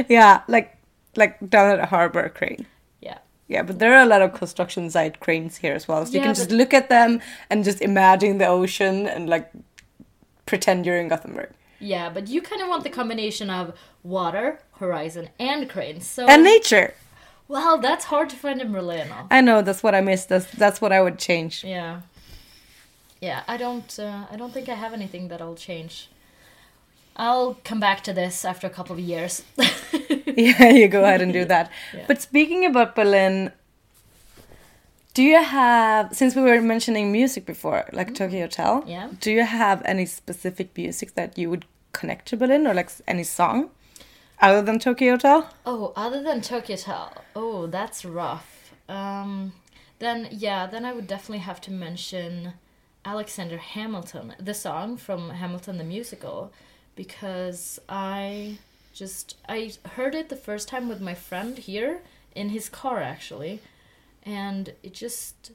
Yeah, 0.08 0.42
like 0.46 0.76
like 1.16 1.38
down 1.50 1.72
at 1.72 1.80
a 1.80 1.86
harbor 1.86 2.28
crane. 2.28 2.66
Yeah. 3.50 3.62
But 3.64 3.78
there 3.80 3.92
are 3.96 4.02
a 4.02 4.06
lot 4.06 4.22
of 4.22 4.32
construction 4.32 4.88
site 4.90 5.18
cranes 5.20 5.56
here 5.58 5.74
as 5.74 5.88
well. 5.88 6.06
So 6.06 6.12
you 6.12 6.18
Yeah, 6.20 6.26
can 6.26 6.34
just 6.34 6.50
look 6.52 6.72
at 6.72 6.88
them 6.88 7.20
and 7.50 7.64
just 7.64 7.80
imagine 7.82 8.38
the 8.38 8.46
ocean 8.46 9.06
and 9.06 9.28
like 9.28 9.50
pretend 10.46 10.86
you're 10.86 10.96
in 10.98 11.08
Gothenburg. 11.08 11.50
Yeah, 11.80 12.10
but 12.10 12.28
you 12.28 12.40
kind 12.42 12.62
of 12.62 12.68
want 12.68 12.84
the 12.84 12.90
combination 12.90 13.50
of 13.50 13.72
water, 14.04 14.60
horizon, 14.78 15.30
and 15.38 15.68
cranes. 15.68 16.06
So, 16.06 16.26
And 16.28 16.44
nature. 16.44 16.94
well, 17.48 17.78
that's 17.78 18.04
hard 18.06 18.28
to 18.30 18.36
find 18.36 18.60
in 18.60 18.70
Berlin. 18.70 19.08
I 19.30 19.40
know 19.40 19.62
that's 19.62 19.82
what 19.82 19.94
I 19.94 20.00
miss. 20.00 20.26
That's 20.26 20.46
that's 20.52 20.80
what 20.80 20.92
I 20.92 21.00
would 21.00 21.18
change. 21.18 21.64
Yeah. 21.64 22.00
Yeah, 23.20 23.42
I 23.48 23.56
don't. 23.56 23.98
Uh, 23.98 24.26
I 24.32 24.36
don't 24.36 24.52
think 24.54 24.68
I 24.68 24.74
have 24.74 24.92
anything 24.94 25.28
that 25.28 25.40
I'll 25.42 25.56
change. 25.68 26.08
I'll 27.16 27.54
come 27.64 27.80
back 27.80 28.02
to 28.04 28.12
this 28.12 28.44
after 28.44 28.66
a 28.66 28.70
couple 28.70 28.94
of 28.94 29.00
years. 29.00 29.42
yeah, 30.36 30.70
you 30.70 30.88
go 30.88 31.02
ahead 31.04 31.22
and 31.22 31.32
do 31.32 31.44
that. 31.44 31.70
Yeah. 31.94 32.04
But 32.06 32.20
speaking 32.22 32.64
about 32.64 32.94
Berlin, 32.94 33.52
do 35.14 35.22
you 35.22 35.42
have 35.42 36.14
since 36.14 36.34
we 36.36 36.42
were 36.42 36.60
mentioning 36.60 37.10
music 37.12 37.46
before, 37.46 37.84
like 37.92 38.14
Tokio 38.14 38.42
Hotel? 38.42 38.84
Yeah. 38.86 39.08
Do 39.20 39.30
you 39.32 39.44
have 39.44 39.82
any 39.84 40.06
specific 40.06 40.76
music 40.76 41.14
that 41.14 41.36
you 41.36 41.50
would 41.50 41.64
connect 41.92 42.26
to 42.28 42.36
Berlin, 42.36 42.66
or 42.66 42.74
like 42.74 42.90
any 43.08 43.24
song 43.24 43.70
other 44.40 44.62
than 44.62 44.78
Tokio 44.78 45.12
Hotel? 45.12 45.50
oh, 45.66 45.92
other 45.96 46.22
than 46.22 46.40
Tokio 46.40 46.76
Hotel, 46.76 47.12
oh, 47.34 47.66
that's 47.66 48.04
rough. 48.04 48.72
Um, 48.88 49.52
then 49.98 50.28
yeah, 50.30 50.66
then 50.66 50.84
I 50.84 50.92
would 50.92 51.06
definitely 51.06 51.38
have 51.38 51.60
to 51.62 51.70
mention 51.70 52.54
Alexander 53.04 53.58
Hamilton, 53.58 54.34
the 54.38 54.54
song 54.54 54.96
from 54.96 55.30
Hamilton 55.30 55.78
the 55.78 55.84
musical, 55.84 56.52
because 56.94 57.78
I 57.88 58.58
just 58.92 59.36
I 59.48 59.72
heard 59.94 60.14
it 60.14 60.28
the 60.28 60.36
first 60.36 60.68
time 60.68 60.88
with 60.88 61.00
my 61.00 61.14
friend 61.14 61.58
here 61.58 62.02
in 62.34 62.50
his 62.50 62.68
car 62.68 63.00
actually, 63.00 63.60
and 64.22 64.74
it 64.82 64.94
just 64.94 65.52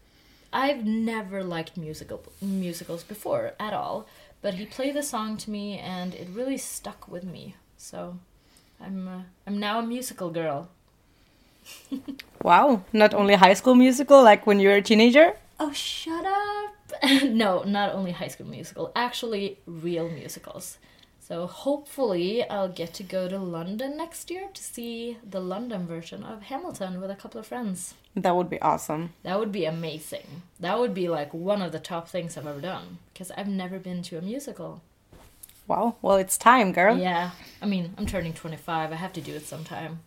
I've 0.52 0.86
never 0.86 1.44
liked 1.44 1.78
musical 1.78 2.24
musicals 2.42 3.04
before 3.04 3.54
at 3.60 3.74
all, 3.74 4.08
but 4.42 4.56
he 4.56 4.66
played 4.66 4.96
the 4.96 5.04
song 5.04 5.38
to 5.38 5.52
me 5.52 5.78
and 5.78 6.14
it 6.14 6.28
really 6.32 6.58
stuck 6.58 7.08
with 7.08 7.24
me. 7.24 7.56
So 7.78 8.18
I'm 8.80 9.08
uh, 9.08 9.22
I'm 9.46 9.60
now 9.60 9.80
a 9.80 9.86
musical 9.86 10.30
girl. 10.30 10.70
Wow, 12.46 12.84
not 12.94 13.16
only 13.16 13.34
High 13.34 13.56
School 13.56 13.74
Musical, 13.74 14.22
like 14.22 14.46
when 14.46 14.60
you 14.60 14.70
were 14.70 14.76
a 14.76 14.82
teenager. 14.82 15.36
Oh, 15.60 15.72
shut 15.72 16.24
up! 16.24 17.04
no, 17.24 17.64
not 17.64 17.92
only 17.96 18.12
High 18.12 18.28
School 18.28 18.46
Musical, 18.46 18.92
actually 18.96 19.58
real 19.66 20.08
musicals. 20.08 20.78
So 21.28 21.48
hopefully 21.48 22.48
I'll 22.48 22.70
get 22.70 22.94
to 22.96 23.04
go 23.04 23.28
to 23.28 23.40
London 23.40 23.98
next 23.98 24.30
year 24.30 24.48
to 24.54 24.62
see 24.62 25.18
the 25.28 25.40
London 25.40 25.88
version 25.88 26.24
of 26.24 26.44
Hamilton 26.44 27.02
with 27.02 27.10
a 27.10 27.16
couple 27.16 27.40
of 27.40 27.48
friends. 27.48 27.96
That 28.16 28.36
would 28.36 28.48
be 28.48 28.62
awesome. 28.62 29.14
That 29.24 29.40
would 29.40 29.52
be 29.52 29.66
amazing. 29.66 30.44
That 30.60 30.78
would 30.78 30.94
be 30.94 31.10
like 31.10 31.34
one 31.34 31.64
of 31.64 31.72
the 31.72 31.80
top 31.80 32.08
things 32.08 32.38
I've 32.38 32.46
ever 32.46 32.62
done 32.62 33.00
because 33.12 33.32
I've 33.32 33.48
never 33.48 33.80
been 33.80 34.04
to 34.04 34.20
a 34.20 34.22
musical. 34.22 34.82
Wow. 35.68 35.96
Well, 36.04 36.18
it's 36.18 36.38
time, 36.38 36.72
girl. 36.72 36.96
Yeah, 36.96 37.32
I 37.60 37.66
mean, 37.66 37.96
I'm 37.98 38.06
turning 38.06 38.34
25. 38.34 38.92
I 38.92 38.96
have 38.96 39.14
to 39.14 39.22
do 39.22 39.34
it 39.34 39.48
sometime. 39.48 40.02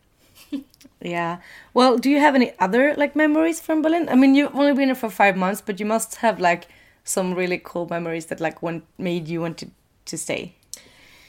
Yeah. 1.01 1.39
Well, 1.75 1.97
do 1.97 2.11
you 2.11 2.19
have 2.19 2.35
any 2.35 2.53
other 2.59 2.93
like 2.97 3.15
memories 3.15 3.61
from 3.61 3.83
Berlin? 3.83 4.09
I 4.09 4.17
mean, 4.17 4.35
you've 4.35 4.55
only 4.55 4.73
been 4.73 4.89
there 4.89 4.97
for 4.97 5.11
five 5.11 5.37
months, 5.37 5.61
but 5.61 5.79
you 5.79 5.87
must 5.87 6.17
have 6.17 6.41
like 6.41 6.67
some 7.05 7.35
really 7.35 7.61
cool 7.63 7.87
memories 7.89 8.27
that 8.27 8.41
like 8.41 8.63
one 8.63 8.83
made 8.99 9.29
you 9.29 9.41
want 9.41 9.59
to 9.59 9.71
to 10.07 10.19
stay. 10.19 10.55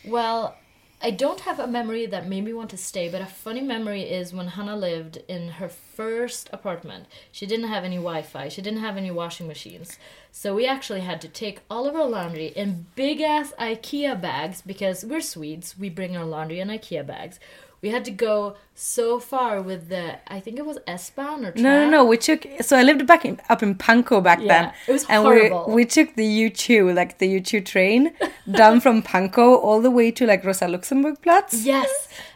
Well, 0.06 0.56
I 1.01 1.12
don't 1.12 1.41
have 1.41 1.60
a 1.60 1.68
memory 1.68 2.06
that 2.08 2.27
made 2.27 2.44
me 2.44 2.51
want 2.51 2.70
to 2.72 2.77
stay, 2.77 3.08
but 3.08 3.22
a 3.22 3.25
funny 3.25 3.62
memory 3.62 4.01
is 4.01 4.34
when 4.34 4.48
Hannah 4.48 4.75
lived 4.75 5.20
in 5.29 5.48
her 5.48 5.70
first 5.70 6.50
apartment. 6.51 7.06
She 7.32 7.46
didn't 7.46 7.70
have 7.70 7.86
any 7.86 7.96
Wi 7.96 8.22
Fi, 8.22 8.50
she 8.50 8.62
didn't 8.62 8.82
have 8.82 8.98
any 8.98 9.10
washing 9.10 9.48
machines. 9.48 9.98
So 10.32 10.53
we 10.53 10.68
actually 10.68 11.01
had 11.01 11.22
to 11.22 11.29
take 11.29 11.62
all 11.70 11.88
of 11.88 11.96
our 11.96 12.06
laundry 12.06 12.48
in 12.48 12.88
big 12.96 13.22
ass 13.22 13.53
IKEA 13.58 14.20
bags 14.20 14.62
because 14.62 15.06
we're 15.06 15.22
Swedes, 15.22 15.75
we 15.79 15.89
bring 15.89 16.18
our 16.18 16.25
laundry 16.25 16.60
in 16.60 16.68
IKEA 16.68 17.06
bags. 17.06 17.39
We 17.81 17.89
had 17.89 18.03
to 18.05 18.12
go 18.12 18.55
so 18.75 19.19
far 19.19 19.62
with 19.62 19.88
the, 19.89 20.19
I 20.27 20.39
think 20.41 20.57
it 20.59 20.65
was 20.65 20.77
S-Bahn 20.86 21.45
or 21.45 21.53
No, 21.55 21.86
no, 21.86 21.89
no. 21.89 22.05
We 22.05 22.17
took 22.17 22.45
so 22.62 22.77
I 22.77 22.83
lived 22.83 23.05
back 23.07 23.24
in, 23.25 23.39
up 23.50 23.63
in 23.63 23.75
Pankow 23.75 24.21
back 24.21 24.39
Yeah, 24.41 24.48
then. 24.48 24.74
it 24.88 24.91
was 24.91 25.05
and 25.09 25.24
horrible. 25.24 25.65
we 25.67 25.75
we 25.75 25.86
took 25.86 26.15
the 26.15 26.50
U2, 26.50 26.93
like 26.93 27.19
the 27.19 27.39
U2 27.39 27.65
train, 27.65 28.12
down 28.51 28.81
from 28.81 29.01
Pankow 29.01 29.57
all 29.63 29.81
the 29.81 29.91
way 29.91 30.12
to 30.12 30.25
like 30.25 30.43
Rosa 30.43 30.67
Luxemburg 30.67 31.21
Platz. 31.21 31.63
Yes, 31.65 31.89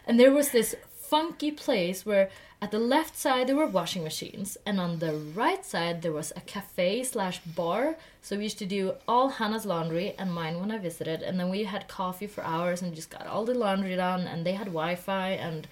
and 0.06 0.18
there 0.18 0.32
was 0.32 0.50
this 0.50 0.74
funky 1.10 1.50
place 1.50 2.06
where 2.06 2.30
at 2.64 2.70
the 2.70 2.78
left 2.78 3.14
side 3.14 3.46
there 3.46 3.56
were 3.56 3.66
washing 3.66 4.02
machines, 4.02 4.56
and 4.64 4.80
on 4.80 4.98
the 4.98 5.12
right 5.12 5.62
side 5.66 6.00
there 6.00 6.16
was 6.20 6.32
a 6.34 6.40
cafe 6.40 7.04
slash 7.04 7.38
bar. 7.40 7.96
So 8.22 8.38
we 8.38 8.44
used 8.44 8.58
to 8.60 8.74
do 8.78 8.94
all 9.06 9.28
Hannah's 9.28 9.66
laundry 9.66 10.14
and 10.18 10.32
mine 10.32 10.58
when 10.58 10.70
I 10.70 10.78
visited, 10.78 11.20
and 11.20 11.38
then 11.38 11.50
we 11.50 11.64
had 11.64 11.88
coffee 11.88 12.26
for 12.26 12.42
hours 12.42 12.80
and 12.80 12.94
just 12.94 13.10
got 13.10 13.26
all 13.26 13.44
the 13.44 13.52
laundry 13.52 13.96
done. 13.96 14.22
And 14.22 14.46
they 14.46 14.54
had 14.54 14.68
Wi-Fi, 14.68 15.28
and 15.48 15.68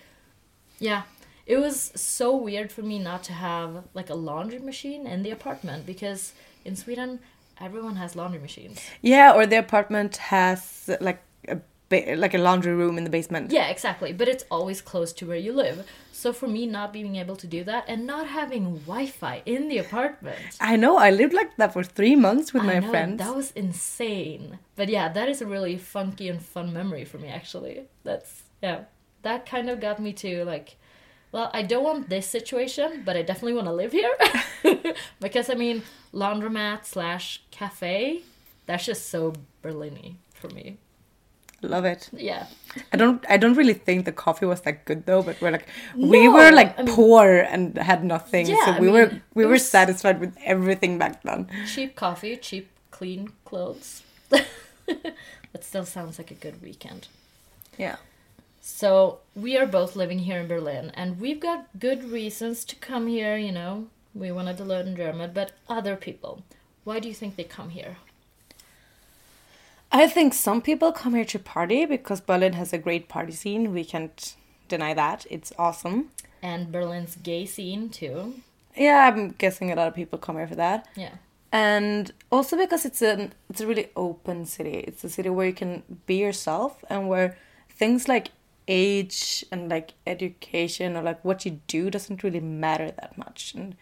yeah, 0.78 1.04
it 1.46 1.56
was 1.56 1.92
so 1.94 2.36
weird 2.36 2.70
for 2.70 2.82
me 2.82 2.98
not 2.98 3.22
to 3.24 3.32
have 3.32 3.84
like 3.94 4.10
a 4.10 4.14
laundry 4.28 4.58
machine 4.58 5.06
in 5.06 5.22
the 5.22 5.30
apartment 5.30 5.86
because 5.86 6.34
in 6.62 6.76
Sweden 6.76 7.20
everyone 7.58 7.96
has 7.96 8.14
laundry 8.14 8.42
machines. 8.48 8.78
Yeah, 9.00 9.32
or 9.32 9.46
the 9.46 9.58
apartment 9.58 10.18
has 10.18 10.90
like 11.00 11.22
a 11.48 11.56
ba- 11.92 12.16
like 12.24 12.34
a 12.34 12.38
laundry 12.48 12.74
room 12.82 12.94
in 12.98 13.04
the 13.04 13.10
basement. 13.18 13.44
Yeah, 13.58 13.68
exactly. 13.74 14.10
But 14.20 14.28
it's 14.32 14.44
always 14.50 14.80
close 14.90 15.10
to 15.18 15.26
where 15.28 15.42
you 15.46 15.52
live. 15.64 15.78
So 16.22 16.32
for 16.32 16.48
me, 16.56 16.62
not 16.78 16.92
being 16.98 17.16
able 17.22 17.36
to 17.42 17.46
do 17.56 17.60
that 17.70 17.84
and 17.88 18.06
not 18.06 18.24
having 18.40 18.64
Wi-Fi 18.90 19.42
in 19.44 19.68
the 19.70 19.78
apartment, 19.86 20.38
I 20.60 20.76
know. 20.82 20.94
I 20.96 21.10
lived 21.10 21.34
like 21.40 21.56
that 21.60 21.72
for 21.72 21.82
three 21.98 22.16
months 22.26 22.52
with 22.52 22.62
I 22.62 22.66
my 22.66 22.78
know, 22.80 22.90
friends. 22.90 23.18
that 23.18 23.34
was 23.34 23.50
insane. 23.64 24.58
But 24.76 24.88
yeah, 24.88 25.08
that 25.16 25.28
is 25.28 25.42
a 25.42 25.46
really 25.54 25.76
funky 25.78 26.28
and 26.32 26.40
fun 26.54 26.72
memory 26.72 27.04
for 27.04 27.18
me. 27.18 27.28
Actually, 27.28 27.74
that's 28.04 28.30
yeah, 28.62 28.78
that 29.22 29.46
kind 29.46 29.68
of 29.70 29.80
got 29.80 29.98
me 30.00 30.12
to 30.24 30.44
like. 30.44 30.76
Well, 31.32 31.50
I 31.54 31.62
don't 31.62 31.82
want 31.90 32.10
this 32.10 32.26
situation, 32.26 33.02
but 33.06 33.16
I 33.16 33.22
definitely 33.22 33.54
want 33.54 33.66
to 33.66 33.72
live 33.82 33.92
here 33.92 34.14
because 35.20 35.48
I 35.48 35.54
mean, 35.54 35.82
laundromat 36.12 36.84
slash 36.84 37.42
cafe. 37.50 38.20
That's 38.66 38.84
just 38.84 39.08
so 39.08 39.32
Berlin 39.62 40.18
for 40.34 40.48
me. 40.50 40.76
Love 41.62 41.84
it. 41.84 42.10
Yeah. 42.12 42.46
I 42.92 42.96
don't. 42.96 43.24
I 43.28 43.36
don't 43.36 43.54
really 43.54 43.74
think 43.74 44.04
the 44.04 44.12
coffee 44.12 44.46
was 44.46 44.62
that 44.62 44.84
good 44.84 45.06
though. 45.06 45.22
But 45.22 45.40
we're 45.40 45.52
like, 45.52 45.68
we 45.96 46.24
No, 46.24 46.32
were 46.32 46.50
like 46.50 46.78
I 46.78 46.82
mean- 46.82 46.94
poor 46.94 47.38
and 47.38 47.76
had 47.78 48.02
nothing, 48.04 48.46
Yeah, 48.46 48.64
so 48.64 48.72
I 48.72 48.80
we 48.80 48.88
were 48.88 49.20
we 49.34 49.46
were 49.46 49.58
satisfied 49.58 50.18
with 50.20 50.36
everything 50.44 50.98
back 50.98 51.22
then. 51.22 51.48
cheap 51.66 51.94
coffee, 51.94 52.36
cheap 52.36 52.68
clean 52.90 53.30
clothes. 53.44 54.02
that 54.30 55.62
still 55.64 55.84
sounds 55.84 56.18
like 56.18 56.30
a 56.30 56.34
good 56.34 56.60
weekend. 56.62 57.08
Yeah. 57.78 57.96
So, 58.64 59.18
we 59.34 59.56
are 59.56 59.66
both 59.66 59.96
living 59.96 60.20
here 60.20 60.38
in 60.38 60.46
Berlin 60.46 60.92
and 60.94 61.20
we've 61.20 61.40
got 61.40 61.66
good 61.80 62.04
reasons 62.04 62.64
to 62.66 62.76
come 62.76 63.08
here, 63.08 63.36
you 63.36 63.50
know. 63.50 63.88
We 64.14 64.30
wanted 64.30 64.56
to 64.58 64.64
learn 64.64 64.94
German, 64.94 65.32
but 65.34 65.50
other 65.68 65.96
people, 65.96 66.42
why 66.84 67.00
do 67.00 67.08
you 67.08 67.14
think 67.14 67.34
they 67.36 67.44
come 67.44 67.70
here? 67.70 67.96
I 69.92 70.06
think 70.06 70.32
some 70.34 70.62
people 70.62 70.90
come 70.92 71.14
here 71.14 71.24
to 71.26 71.38
party 71.38 71.84
because 71.84 72.20
Berlin 72.20 72.54
has 72.54 72.72
a 72.72 72.78
great 72.78 73.08
party 73.08 73.32
scene. 73.32 73.72
We 73.72 73.84
can't 73.84 74.34
deny 74.68 74.94
that. 74.94 75.26
It's 75.30 75.52
awesome. 75.58 76.10
And 76.42 76.72
Berlin's 76.72 77.16
gay 77.16 77.44
scene 77.46 77.88
too. 77.90 78.34
Yeah, 78.74 79.10
I'm 79.12 79.32
guessing 79.32 79.70
a 79.70 79.76
lot 79.76 79.88
of 79.88 79.94
people 79.94 80.18
come 80.18 80.36
here 80.36 80.48
for 80.48 80.56
that. 80.56 80.88
Yeah. 80.96 81.16
and 81.52 82.10
also 82.30 82.56
because 82.56 82.86
it's 82.86 83.02
a 83.02 83.28
it's 83.50 83.60
a 83.60 83.66
really 83.66 83.88
open 83.94 84.46
city 84.46 84.76
it's 84.88 85.04
a 85.04 85.10
city 85.10 85.28
where 85.28 85.46
you 85.46 85.52
can 85.52 85.82
be 86.06 86.14
yourself 86.16 86.82
and 86.88 87.10
where 87.10 87.36
things 87.68 88.08
like 88.08 88.30
age 88.68 89.44
and 89.52 89.68
like 89.68 89.92
education 90.06 90.96
or 90.96 91.02
like 91.02 91.22
what 91.22 91.44
you 91.44 91.60
do 91.66 91.90
doesn't 91.90 92.22
really 92.24 92.40
matter 92.40 92.90
that 92.90 93.18
much 93.18 93.52
and 93.54 93.76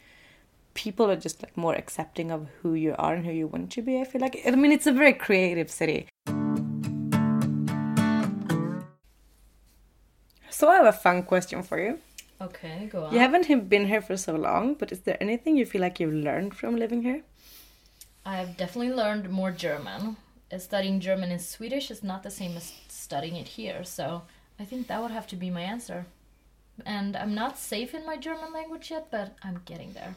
people 0.84 1.10
are 1.12 1.20
just 1.26 1.42
like 1.42 1.56
more 1.64 1.75
accepting 1.82 2.30
of 2.37 2.46
who 2.60 2.70
you 2.84 2.94
are 2.99 3.14
and 3.14 3.25
who 3.26 3.32
you 3.40 3.46
want 3.54 3.70
to 3.76 3.82
be 3.88 3.94
i 4.00 4.04
feel 4.10 4.20
like 4.26 4.37
i 4.46 4.50
mean 4.62 4.72
it's 4.76 4.87
a 4.92 4.96
very 5.02 5.12
creative 5.26 5.70
city 5.80 6.00
so 10.58 10.68
i 10.68 10.76
have 10.76 10.87
a 10.87 10.92
fun 11.06 11.22
question 11.22 11.62
for 11.62 11.78
you 11.87 11.99
Okay, 12.42 12.88
go 12.90 13.04
on. 13.04 13.12
you 13.12 13.18
haven't 13.18 13.68
been 13.68 13.87
here 13.87 14.00
for 14.00 14.16
so 14.16 14.32
long 14.34 14.75
but 14.75 14.90
is 14.92 15.00
there 15.00 15.18
anything 15.20 15.56
you 15.58 15.66
feel 15.66 15.82
like 15.82 16.00
you've 16.00 16.14
learned 16.28 16.54
from 16.54 16.76
living 16.76 17.02
here 17.02 17.22
I've 18.25 18.56
definitely 18.58 18.92
learned 18.92 19.30
more 19.30 19.50
German. 19.50 20.16
Studying 20.58 21.00
German 21.00 21.30
in 21.30 21.38
Swedish 21.38 21.90
is 21.90 22.02
not 22.04 22.22
the 22.22 22.30
same 22.30 22.54
as 22.54 22.66
studying 22.88 23.37
it 23.37 23.49
here, 23.49 23.82
so 23.82 24.22
I 24.58 24.64
think 24.66 24.87
that 24.88 25.00
would 25.00 25.10
have 25.10 25.26
to 25.28 25.37
be 25.37 25.49
my 25.49 25.62
answer. 25.62 26.04
And 26.84 27.16
I'm 27.16 27.34
not 27.34 27.56
safe 27.58 27.94
in 27.94 28.04
my 28.04 28.18
German 28.18 28.52
language 28.52 28.90
yet, 28.90 29.06
but 29.10 29.37
I'm 29.42 29.62
getting 29.64 29.94
there. 29.94 30.14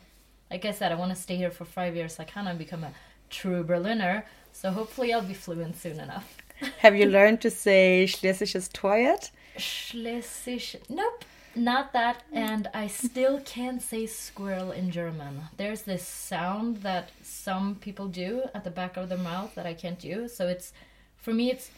Like 0.54 0.66
I 0.66 0.72
said, 0.72 0.92
I 0.92 0.96
want 0.96 1.10
to 1.16 1.20
stay 1.20 1.36
here 1.36 1.50
for 1.50 1.66
five 1.66 1.96
years. 1.96 2.20
I 2.20 2.26
kind 2.26 2.48
of 2.48 2.60
become 2.60 2.84
a 2.84 2.94
true 3.32 3.64
Berliner. 3.64 4.24
So 4.52 4.70
hopefully 4.70 5.12
I'll 5.12 5.24
be 5.24 5.34
fluent 5.34 5.76
soon 5.76 6.00
enough. 6.00 6.38
Have 6.78 6.96
you 6.96 7.08
learned 7.08 7.42
to 7.42 7.50
say 7.50 8.06
Schlesisches 8.08 8.72
Tor 8.72 9.00
yet? 9.00 9.32
Schlesisch. 9.58 10.76
Nope, 10.90 11.26
not 11.56 11.92
that. 11.94 12.22
And 12.32 12.70
I 12.72 12.86
still 12.86 13.42
can't 13.42 13.82
say 13.82 14.06
squirrel 14.06 14.72
in 14.72 14.92
German. 14.92 15.42
There's 15.58 15.82
this 15.82 16.08
sound 16.08 16.78
that 16.84 17.10
some 17.24 17.74
people 17.76 18.08
do 18.08 18.44
at 18.54 18.64
the 18.64 18.70
back 18.70 18.96
of 18.96 19.10
their 19.10 19.18
mouth 19.18 19.56
that 19.56 19.66
I 19.66 19.74
can't 19.74 19.98
do. 19.98 20.28
So 20.28 20.48
it's, 20.48 20.72
for 21.18 21.34
me, 21.34 21.50
it's 21.50 21.72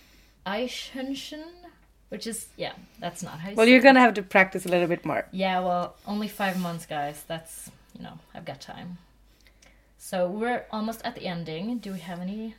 Eichhörnchen, 0.45 1.45
which 2.09 2.27
is, 2.27 2.47
yeah, 2.57 2.73
that's 2.99 3.23
not 3.23 3.39
how 3.39 3.51
you 3.51 3.55
Well, 3.55 3.67
you're 3.67 3.81
gonna 3.81 4.01
have 4.01 4.15
to 4.15 4.21
practice 4.21 4.65
a 4.65 4.69
little 4.69 4.89
bit 4.89 5.05
more. 5.05 5.25
Yeah, 5.31 5.61
well, 5.61 5.95
only 6.05 6.27
five 6.27 6.59
months, 6.59 6.85
guys. 6.85 7.23
That's, 7.25 7.71
you 7.95 8.03
know, 8.03 8.19
I've 8.33 8.45
got 8.45 8.61
time. 8.61 8.97
So 9.97 10.27
we're 10.27 10.65
almost 10.71 11.01
at 11.03 11.15
the 11.15 11.25
ending. 11.25 11.79
Do 11.79 11.93
we 11.93 11.99
have 11.99 12.19
any? 12.19 12.55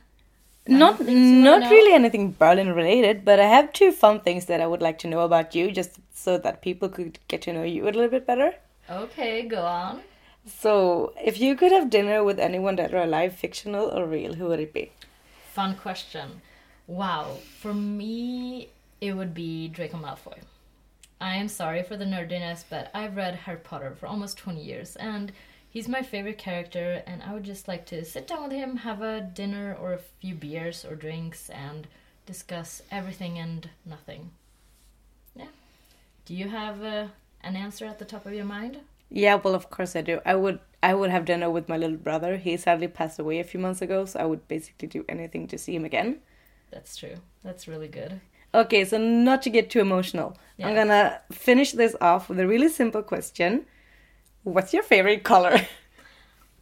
Not 0.67 0.97
things 0.97 1.09
you 1.09 1.43
wanna 1.45 1.59
not 1.59 1.71
really 1.71 1.93
anything 1.93 2.33
Berlin 2.33 2.73
related, 2.73 3.23
but 3.23 3.39
I 3.39 3.45
have 3.45 3.71
two 3.71 3.91
fun 3.91 4.19
things 4.19 4.45
that 4.47 4.59
I 4.59 4.67
would 4.67 4.81
like 4.81 4.99
to 4.99 5.07
know 5.07 5.21
about 5.21 5.55
you, 5.55 5.71
just 5.71 5.91
so 6.13 6.37
that 6.39 6.61
people 6.61 6.89
could 6.89 7.19
get 7.29 7.41
to 7.43 7.53
know 7.53 7.63
you 7.63 7.83
a 7.83 7.85
little 7.85 8.09
bit 8.09 8.27
better. 8.27 8.55
Okay, 8.89 9.43
go 9.43 9.63
on. 9.65 10.01
So, 10.45 11.13
if 11.23 11.39
you 11.39 11.55
could 11.55 11.71
have 11.71 11.89
dinner 11.89 12.23
with 12.23 12.39
anyone 12.39 12.75
that 12.77 12.93
are 12.93 13.03
alive, 13.03 13.33
fictional 13.33 13.89
or 13.89 14.05
real, 14.05 14.33
who 14.33 14.45
would 14.47 14.59
it 14.59 14.73
be? 14.73 14.91
Fun 15.53 15.75
question. 15.75 16.41
Wow, 16.85 17.37
for 17.59 17.73
me, 17.73 18.69
it 18.99 19.13
would 19.13 19.33
be 19.33 19.67
Draco 19.67 19.97
Malfoy. 19.97 20.39
I 21.19 21.35
am 21.35 21.47
sorry 21.47 21.81
for 21.83 21.97
the 21.97 22.05
nerdiness, 22.05 22.63
but 22.69 22.91
I've 22.93 23.15
read 23.15 23.35
Harry 23.35 23.57
Potter 23.57 23.95
for 23.99 24.05
almost 24.05 24.37
20 24.37 24.63
years, 24.63 24.95
and 24.97 25.31
he's 25.69 25.87
my 25.87 26.03
favorite 26.03 26.37
character, 26.37 27.01
and 27.07 27.23
I 27.23 27.33
would 27.33 27.43
just 27.43 27.67
like 27.67 27.85
to 27.87 28.05
sit 28.05 28.27
down 28.27 28.43
with 28.43 28.51
him, 28.51 28.77
have 28.77 29.01
a 29.01 29.21
dinner 29.21 29.75
or 29.79 29.93
a 29.93 29.99
few 30.21 30.35
beers 30.35 30.85
or 30.85 30.95
drinks, 30.95 31.49
and 31.49 31.87
discuss 32.27 32.83
everything 32.91 33.39
and 33.39 33.69
nothing. 33.85 34.29
Yeah. 35.35 35.47
Do 36.25 36.35
you 36.35 36.49
have 36.49 36.83
uh, 36.83 37.07
an 37.41 37.55
answer 37.55 37.85
at 37.85 37.97
the 37.97 38.05
top 38.05 38.25
of 38.27 38.33
your 38.33 38.45
mind? 38.45 38.79
Yeah, 39.09 39.35
well, 39.35 39.55
of 39.55 39.69
course 39.69 39.95
I 39.95 40.01
do. 40.01 40.19
I 40.25 40.35
would 40.35 40.59
I 40.83 40.93
would 40.93 41.09
have 41.09 41.25
dinner 41.25 41.49
with 41.49 41.69
my 41.69 41.77
little 41.77 41.97
brother. 41.97 42.37
He 42.37 42.55
sadly 42.57 42.87
passed 42.87 43.17
away 43.17 43.39
a 43.39 43.43
few 43.43 43.59
months 43.59 43.81
ago, 43.81 44.05
so 44.05 44.19
I 44.19 44.25
would 44.25 44.47
basically 44.47 44.87
do 44.87 45.05
anything 45.09 45.47
to 45.47 45.57
see 45.57 45.75
him 45.75 45.85
again. 45.85 46.19
That's 46.69 46.95
true. 46.95 47.15
That's 47.43 47.67
really 47.67 47.87
good. 47.87 48.19
Okay, 48.53 48.85
so 48.85 48.97
not 48.97 49.41
to 49.43 49.49
get 49.49 49.69
too 49.69 49.79
emotional, 49.79 50.37
I'm 50.61 50.75
gonna 50.75 51.21
finish 51.31 51.73
this 51.73 51.95
off 52.01 52.29
with 52.29 52.39
a 52.39 52.47
really 52.47 52.69
simple 52.69 53.03
question. 53.03 53.65
What's 54.43 54.73
your 54.73 54.83
favorite 54.83 55.23
color? 55.23 55.61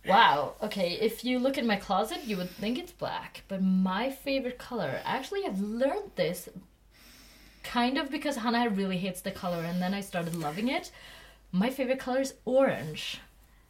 Wow. 0.07 0.53
Okay, 0.61 0.99
if 1.01 1.25
you 1.25 1.39
look 1.39 1.57
in 1.57 1.65
my 1.65 1.77
closet, 1.77 2.25
you 2.25 2.37
would 2.37 2.51
think 2.51 2.77
it's 2.77 2.91
black, 2.91 3.41
but 3.47 3.63
my 3.63 4.11
favorite 4.11 4.59
color, 4.59 5.01
actually, 5.03 5.45
I've 5.45 5.59
learned 5.59 6.11
this 6.15 6.47
kind 7.63 7.97
of 7.97 8.11
because 8.11 8.35
Hannah 8.35 8.69
really 8.69 8.97
hates 8.97 9.21
the 9.21 9.31
color, 9.31 9.63
and 9.63 9.81
then 9.81 9.95
I 9.95 10.01
started 10.01 10.35
loving 10.35 10.67
it. 10.67 10.91
My 11.51 11.71
favorite 11.71 11.99
color 11.99 12.21
is 12.21 12.35
orange. 12.45 13.19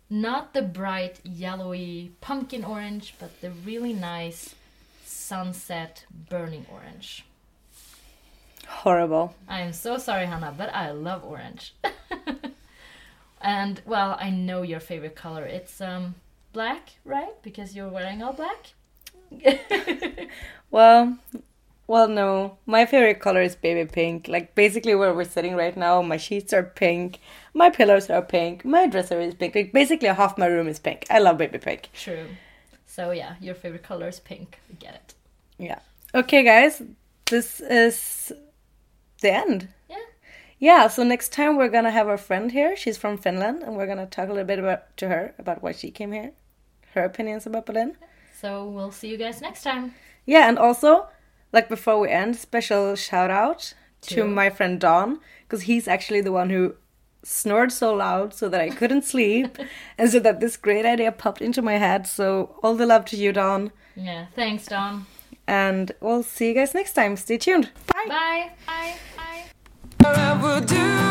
Not 0.09 0.53
the 0.53 0.61
bright 0.61 1.21
yellowy 1.23 2.11
pumpkin 2.19 2.65
orange, 2.65 3.15
but 3.17 3.39
the 3.41 3.51
really 3.51 3.93
nice 3.93 4.55
sunset 5.05 6.05
burning 6.29 6.65
orange. 6.71 7.23
Horrible. 8.67 9.35
I 9.47 9.61
am 9.61 9.73
so 9.73 9.97
sorry, 9.97 10.25
Hannah, 10.25 10.53
but 10.57 10.73
I 10.73 10.91
love 10.91 11.23
orange. 11.23 11.73
and 13.41 13.81
well, 13.85 14.17
I 14.19 14.29
know 14.29 14.61
your 14.61 14.79
favorite 14.79 15.15
color. 15.15 15.43
It's 15.43 15.81
um 15.81 16.15
black, 16.53 16.93
right? 17.03 17.41
Because 17.43 17.75
you're 17.75 17.89
wearing 17.89 18.21
all 18.23 18.33
black. 18.33 18.73
Well, 20.75 21.17
well, 21.87 22.09
no. 22.09 22.57
My 22.65 22.85
favorite 22.85 23.21
color 23.21 23.41
is 23.41 23.55
baby 23.55 23.89
pink. 23.89 24.27
Like 24.27 24.55
basically 24.55 24.93
where 24.93 25.13
we're 25.13 25.23
sitting 25.23 25.55
right 25.55 25.77
now, 25.77 26.01
my 26.01 26.17
sheets 26.17 26.51
are 26.51 26.63
pink, 26.63 27.19
my 27.53 27.69
pillows 27.69 28.09
are 28.09 28.21
pink, 28.21 28.65
my 28.65 28.85
dresser 28.87 29.21
is 29.21 29.35
pink. 29.35 29.55
Like 29.55 29.71
basically 29.71 30.09
half 30.09 30.37
my 30.37 30.47
room 30.47 30.67
is 30.67 30.79
pink. 30.79 31.05
I 31.09 31.19
love 31.19 31.37
baby 31.37 31.59
pink. 31.59 31.89
True. 31.93 32.27
So 32.85 33.11
yeah, 33.11 33.35
your 33.39 33.55
favorite 33.55 33.83
color 33.83 34.09
is 34.09 34.19
pink. 34.19 34.59
We 34.69 34.75
get 34.75 34.95
it. 34.95 35.13
Yeah. 35.57 35.79
Okay, 36.13 36.43
guys, 36.43 36.81
this 37.29 37.61
is 37.61 38.33
the 39.25 39.33
end. 39.33 39.67
Yeah. 39.89 40.05
Yeah, 40.59 40.87
so 40.87 41.03
next 41.03 41.33
time 41.33 41.57
we're 41.57 41.69
gonna 41.75 41.91
have 41.99 42.07
our 42.07 42.17
friend 42.17 42.51
here. 42.51 42.75
She's 42.75 42.97
from 42.97 43.17
Finland, 43.17 43.63
and 43.63 43.75
we're 43.75 43.87
gonna 43.91 44.05
talk 44.15 44.29
a 44.29 44.33
little 44.33 44.47
bit 44.53 44.59
about 44.59 44.81
to 44.97 45.07
her 45.07 45.33
about 45.37 45.61
why 45.63 45.73
she 45.73 45.91
came 45.91 46.11
here, 46.13 46.31
her 46.93 47.03
opinions 47.03 47.45
about 47.45 47.65
Berlin. 47.65 47.95
So 48.41 48.49
we'll 48.75 48.91
see 48.91 49.09
you 49.09 49.17
guys 49.17 49.41
next 49.41 49.63
time. 49.63 49.93
Yeah, 50.25 50.47
and 50.49 50.57
also, 50.57 51.07
like 51.51 51.67
before 51.69 51.99
we 51.99 52.09
end, 52.09 52.35
special 52.37 52.95
shout 52.95 53.29
out 53.31 53.73
to, 54.01 54.15
To- 54.15 54.27
my 54.41 54.49
friend 54.49 54.79
Don 54.79 55.19
because 55.43 55.63
he's 55.63 55.87
actually 55.87 56.21
the 56.21 56.31
one 56.41 56.49
who 56.49 56.75
snored 57.23 57.71
so 57.71 57.93
loud 57.93 58.33
so 58.33 58.49
that 58.49 58.61
I 58.61 58.69
couldn't 58.69 59.03
sleep, 59.13 59.57
and 59.97 60.09
so 60.09 60.19
that 60.19 60.39
this 60.39 60.57
great 60.57 60.85
idea 60.85 61.11
popped 61.11 61.41
into 61.41 61.61
my 61.61 61.77
head. 61.77 62.07
So 62.07 62.55
all 62.63 62.75
the 62.75 62.85
love 62.85 63.05
to 63.05 63.17
you, 63.17 63.31
Don, 63.33 63.71
Yeah. 63.95 64.25
Thanks, 64.35 64.65
Don. 64.67 65.05
and 65.47 65.91
we'll 66.01 66.23
see 66.23 66.47
you 66.49 66.53
guys 66.55 66.73
next 66.73 66.93
time. 66.93 67.17
Stay 67.17 67.37
tuned. 67.37 67.71
Bye. 67.87 68.05
Bye. 68.07 68.51
Bye. 68.67 68.95
I 70.13 70.33
will 70.41 70.61
do 70.61 71.04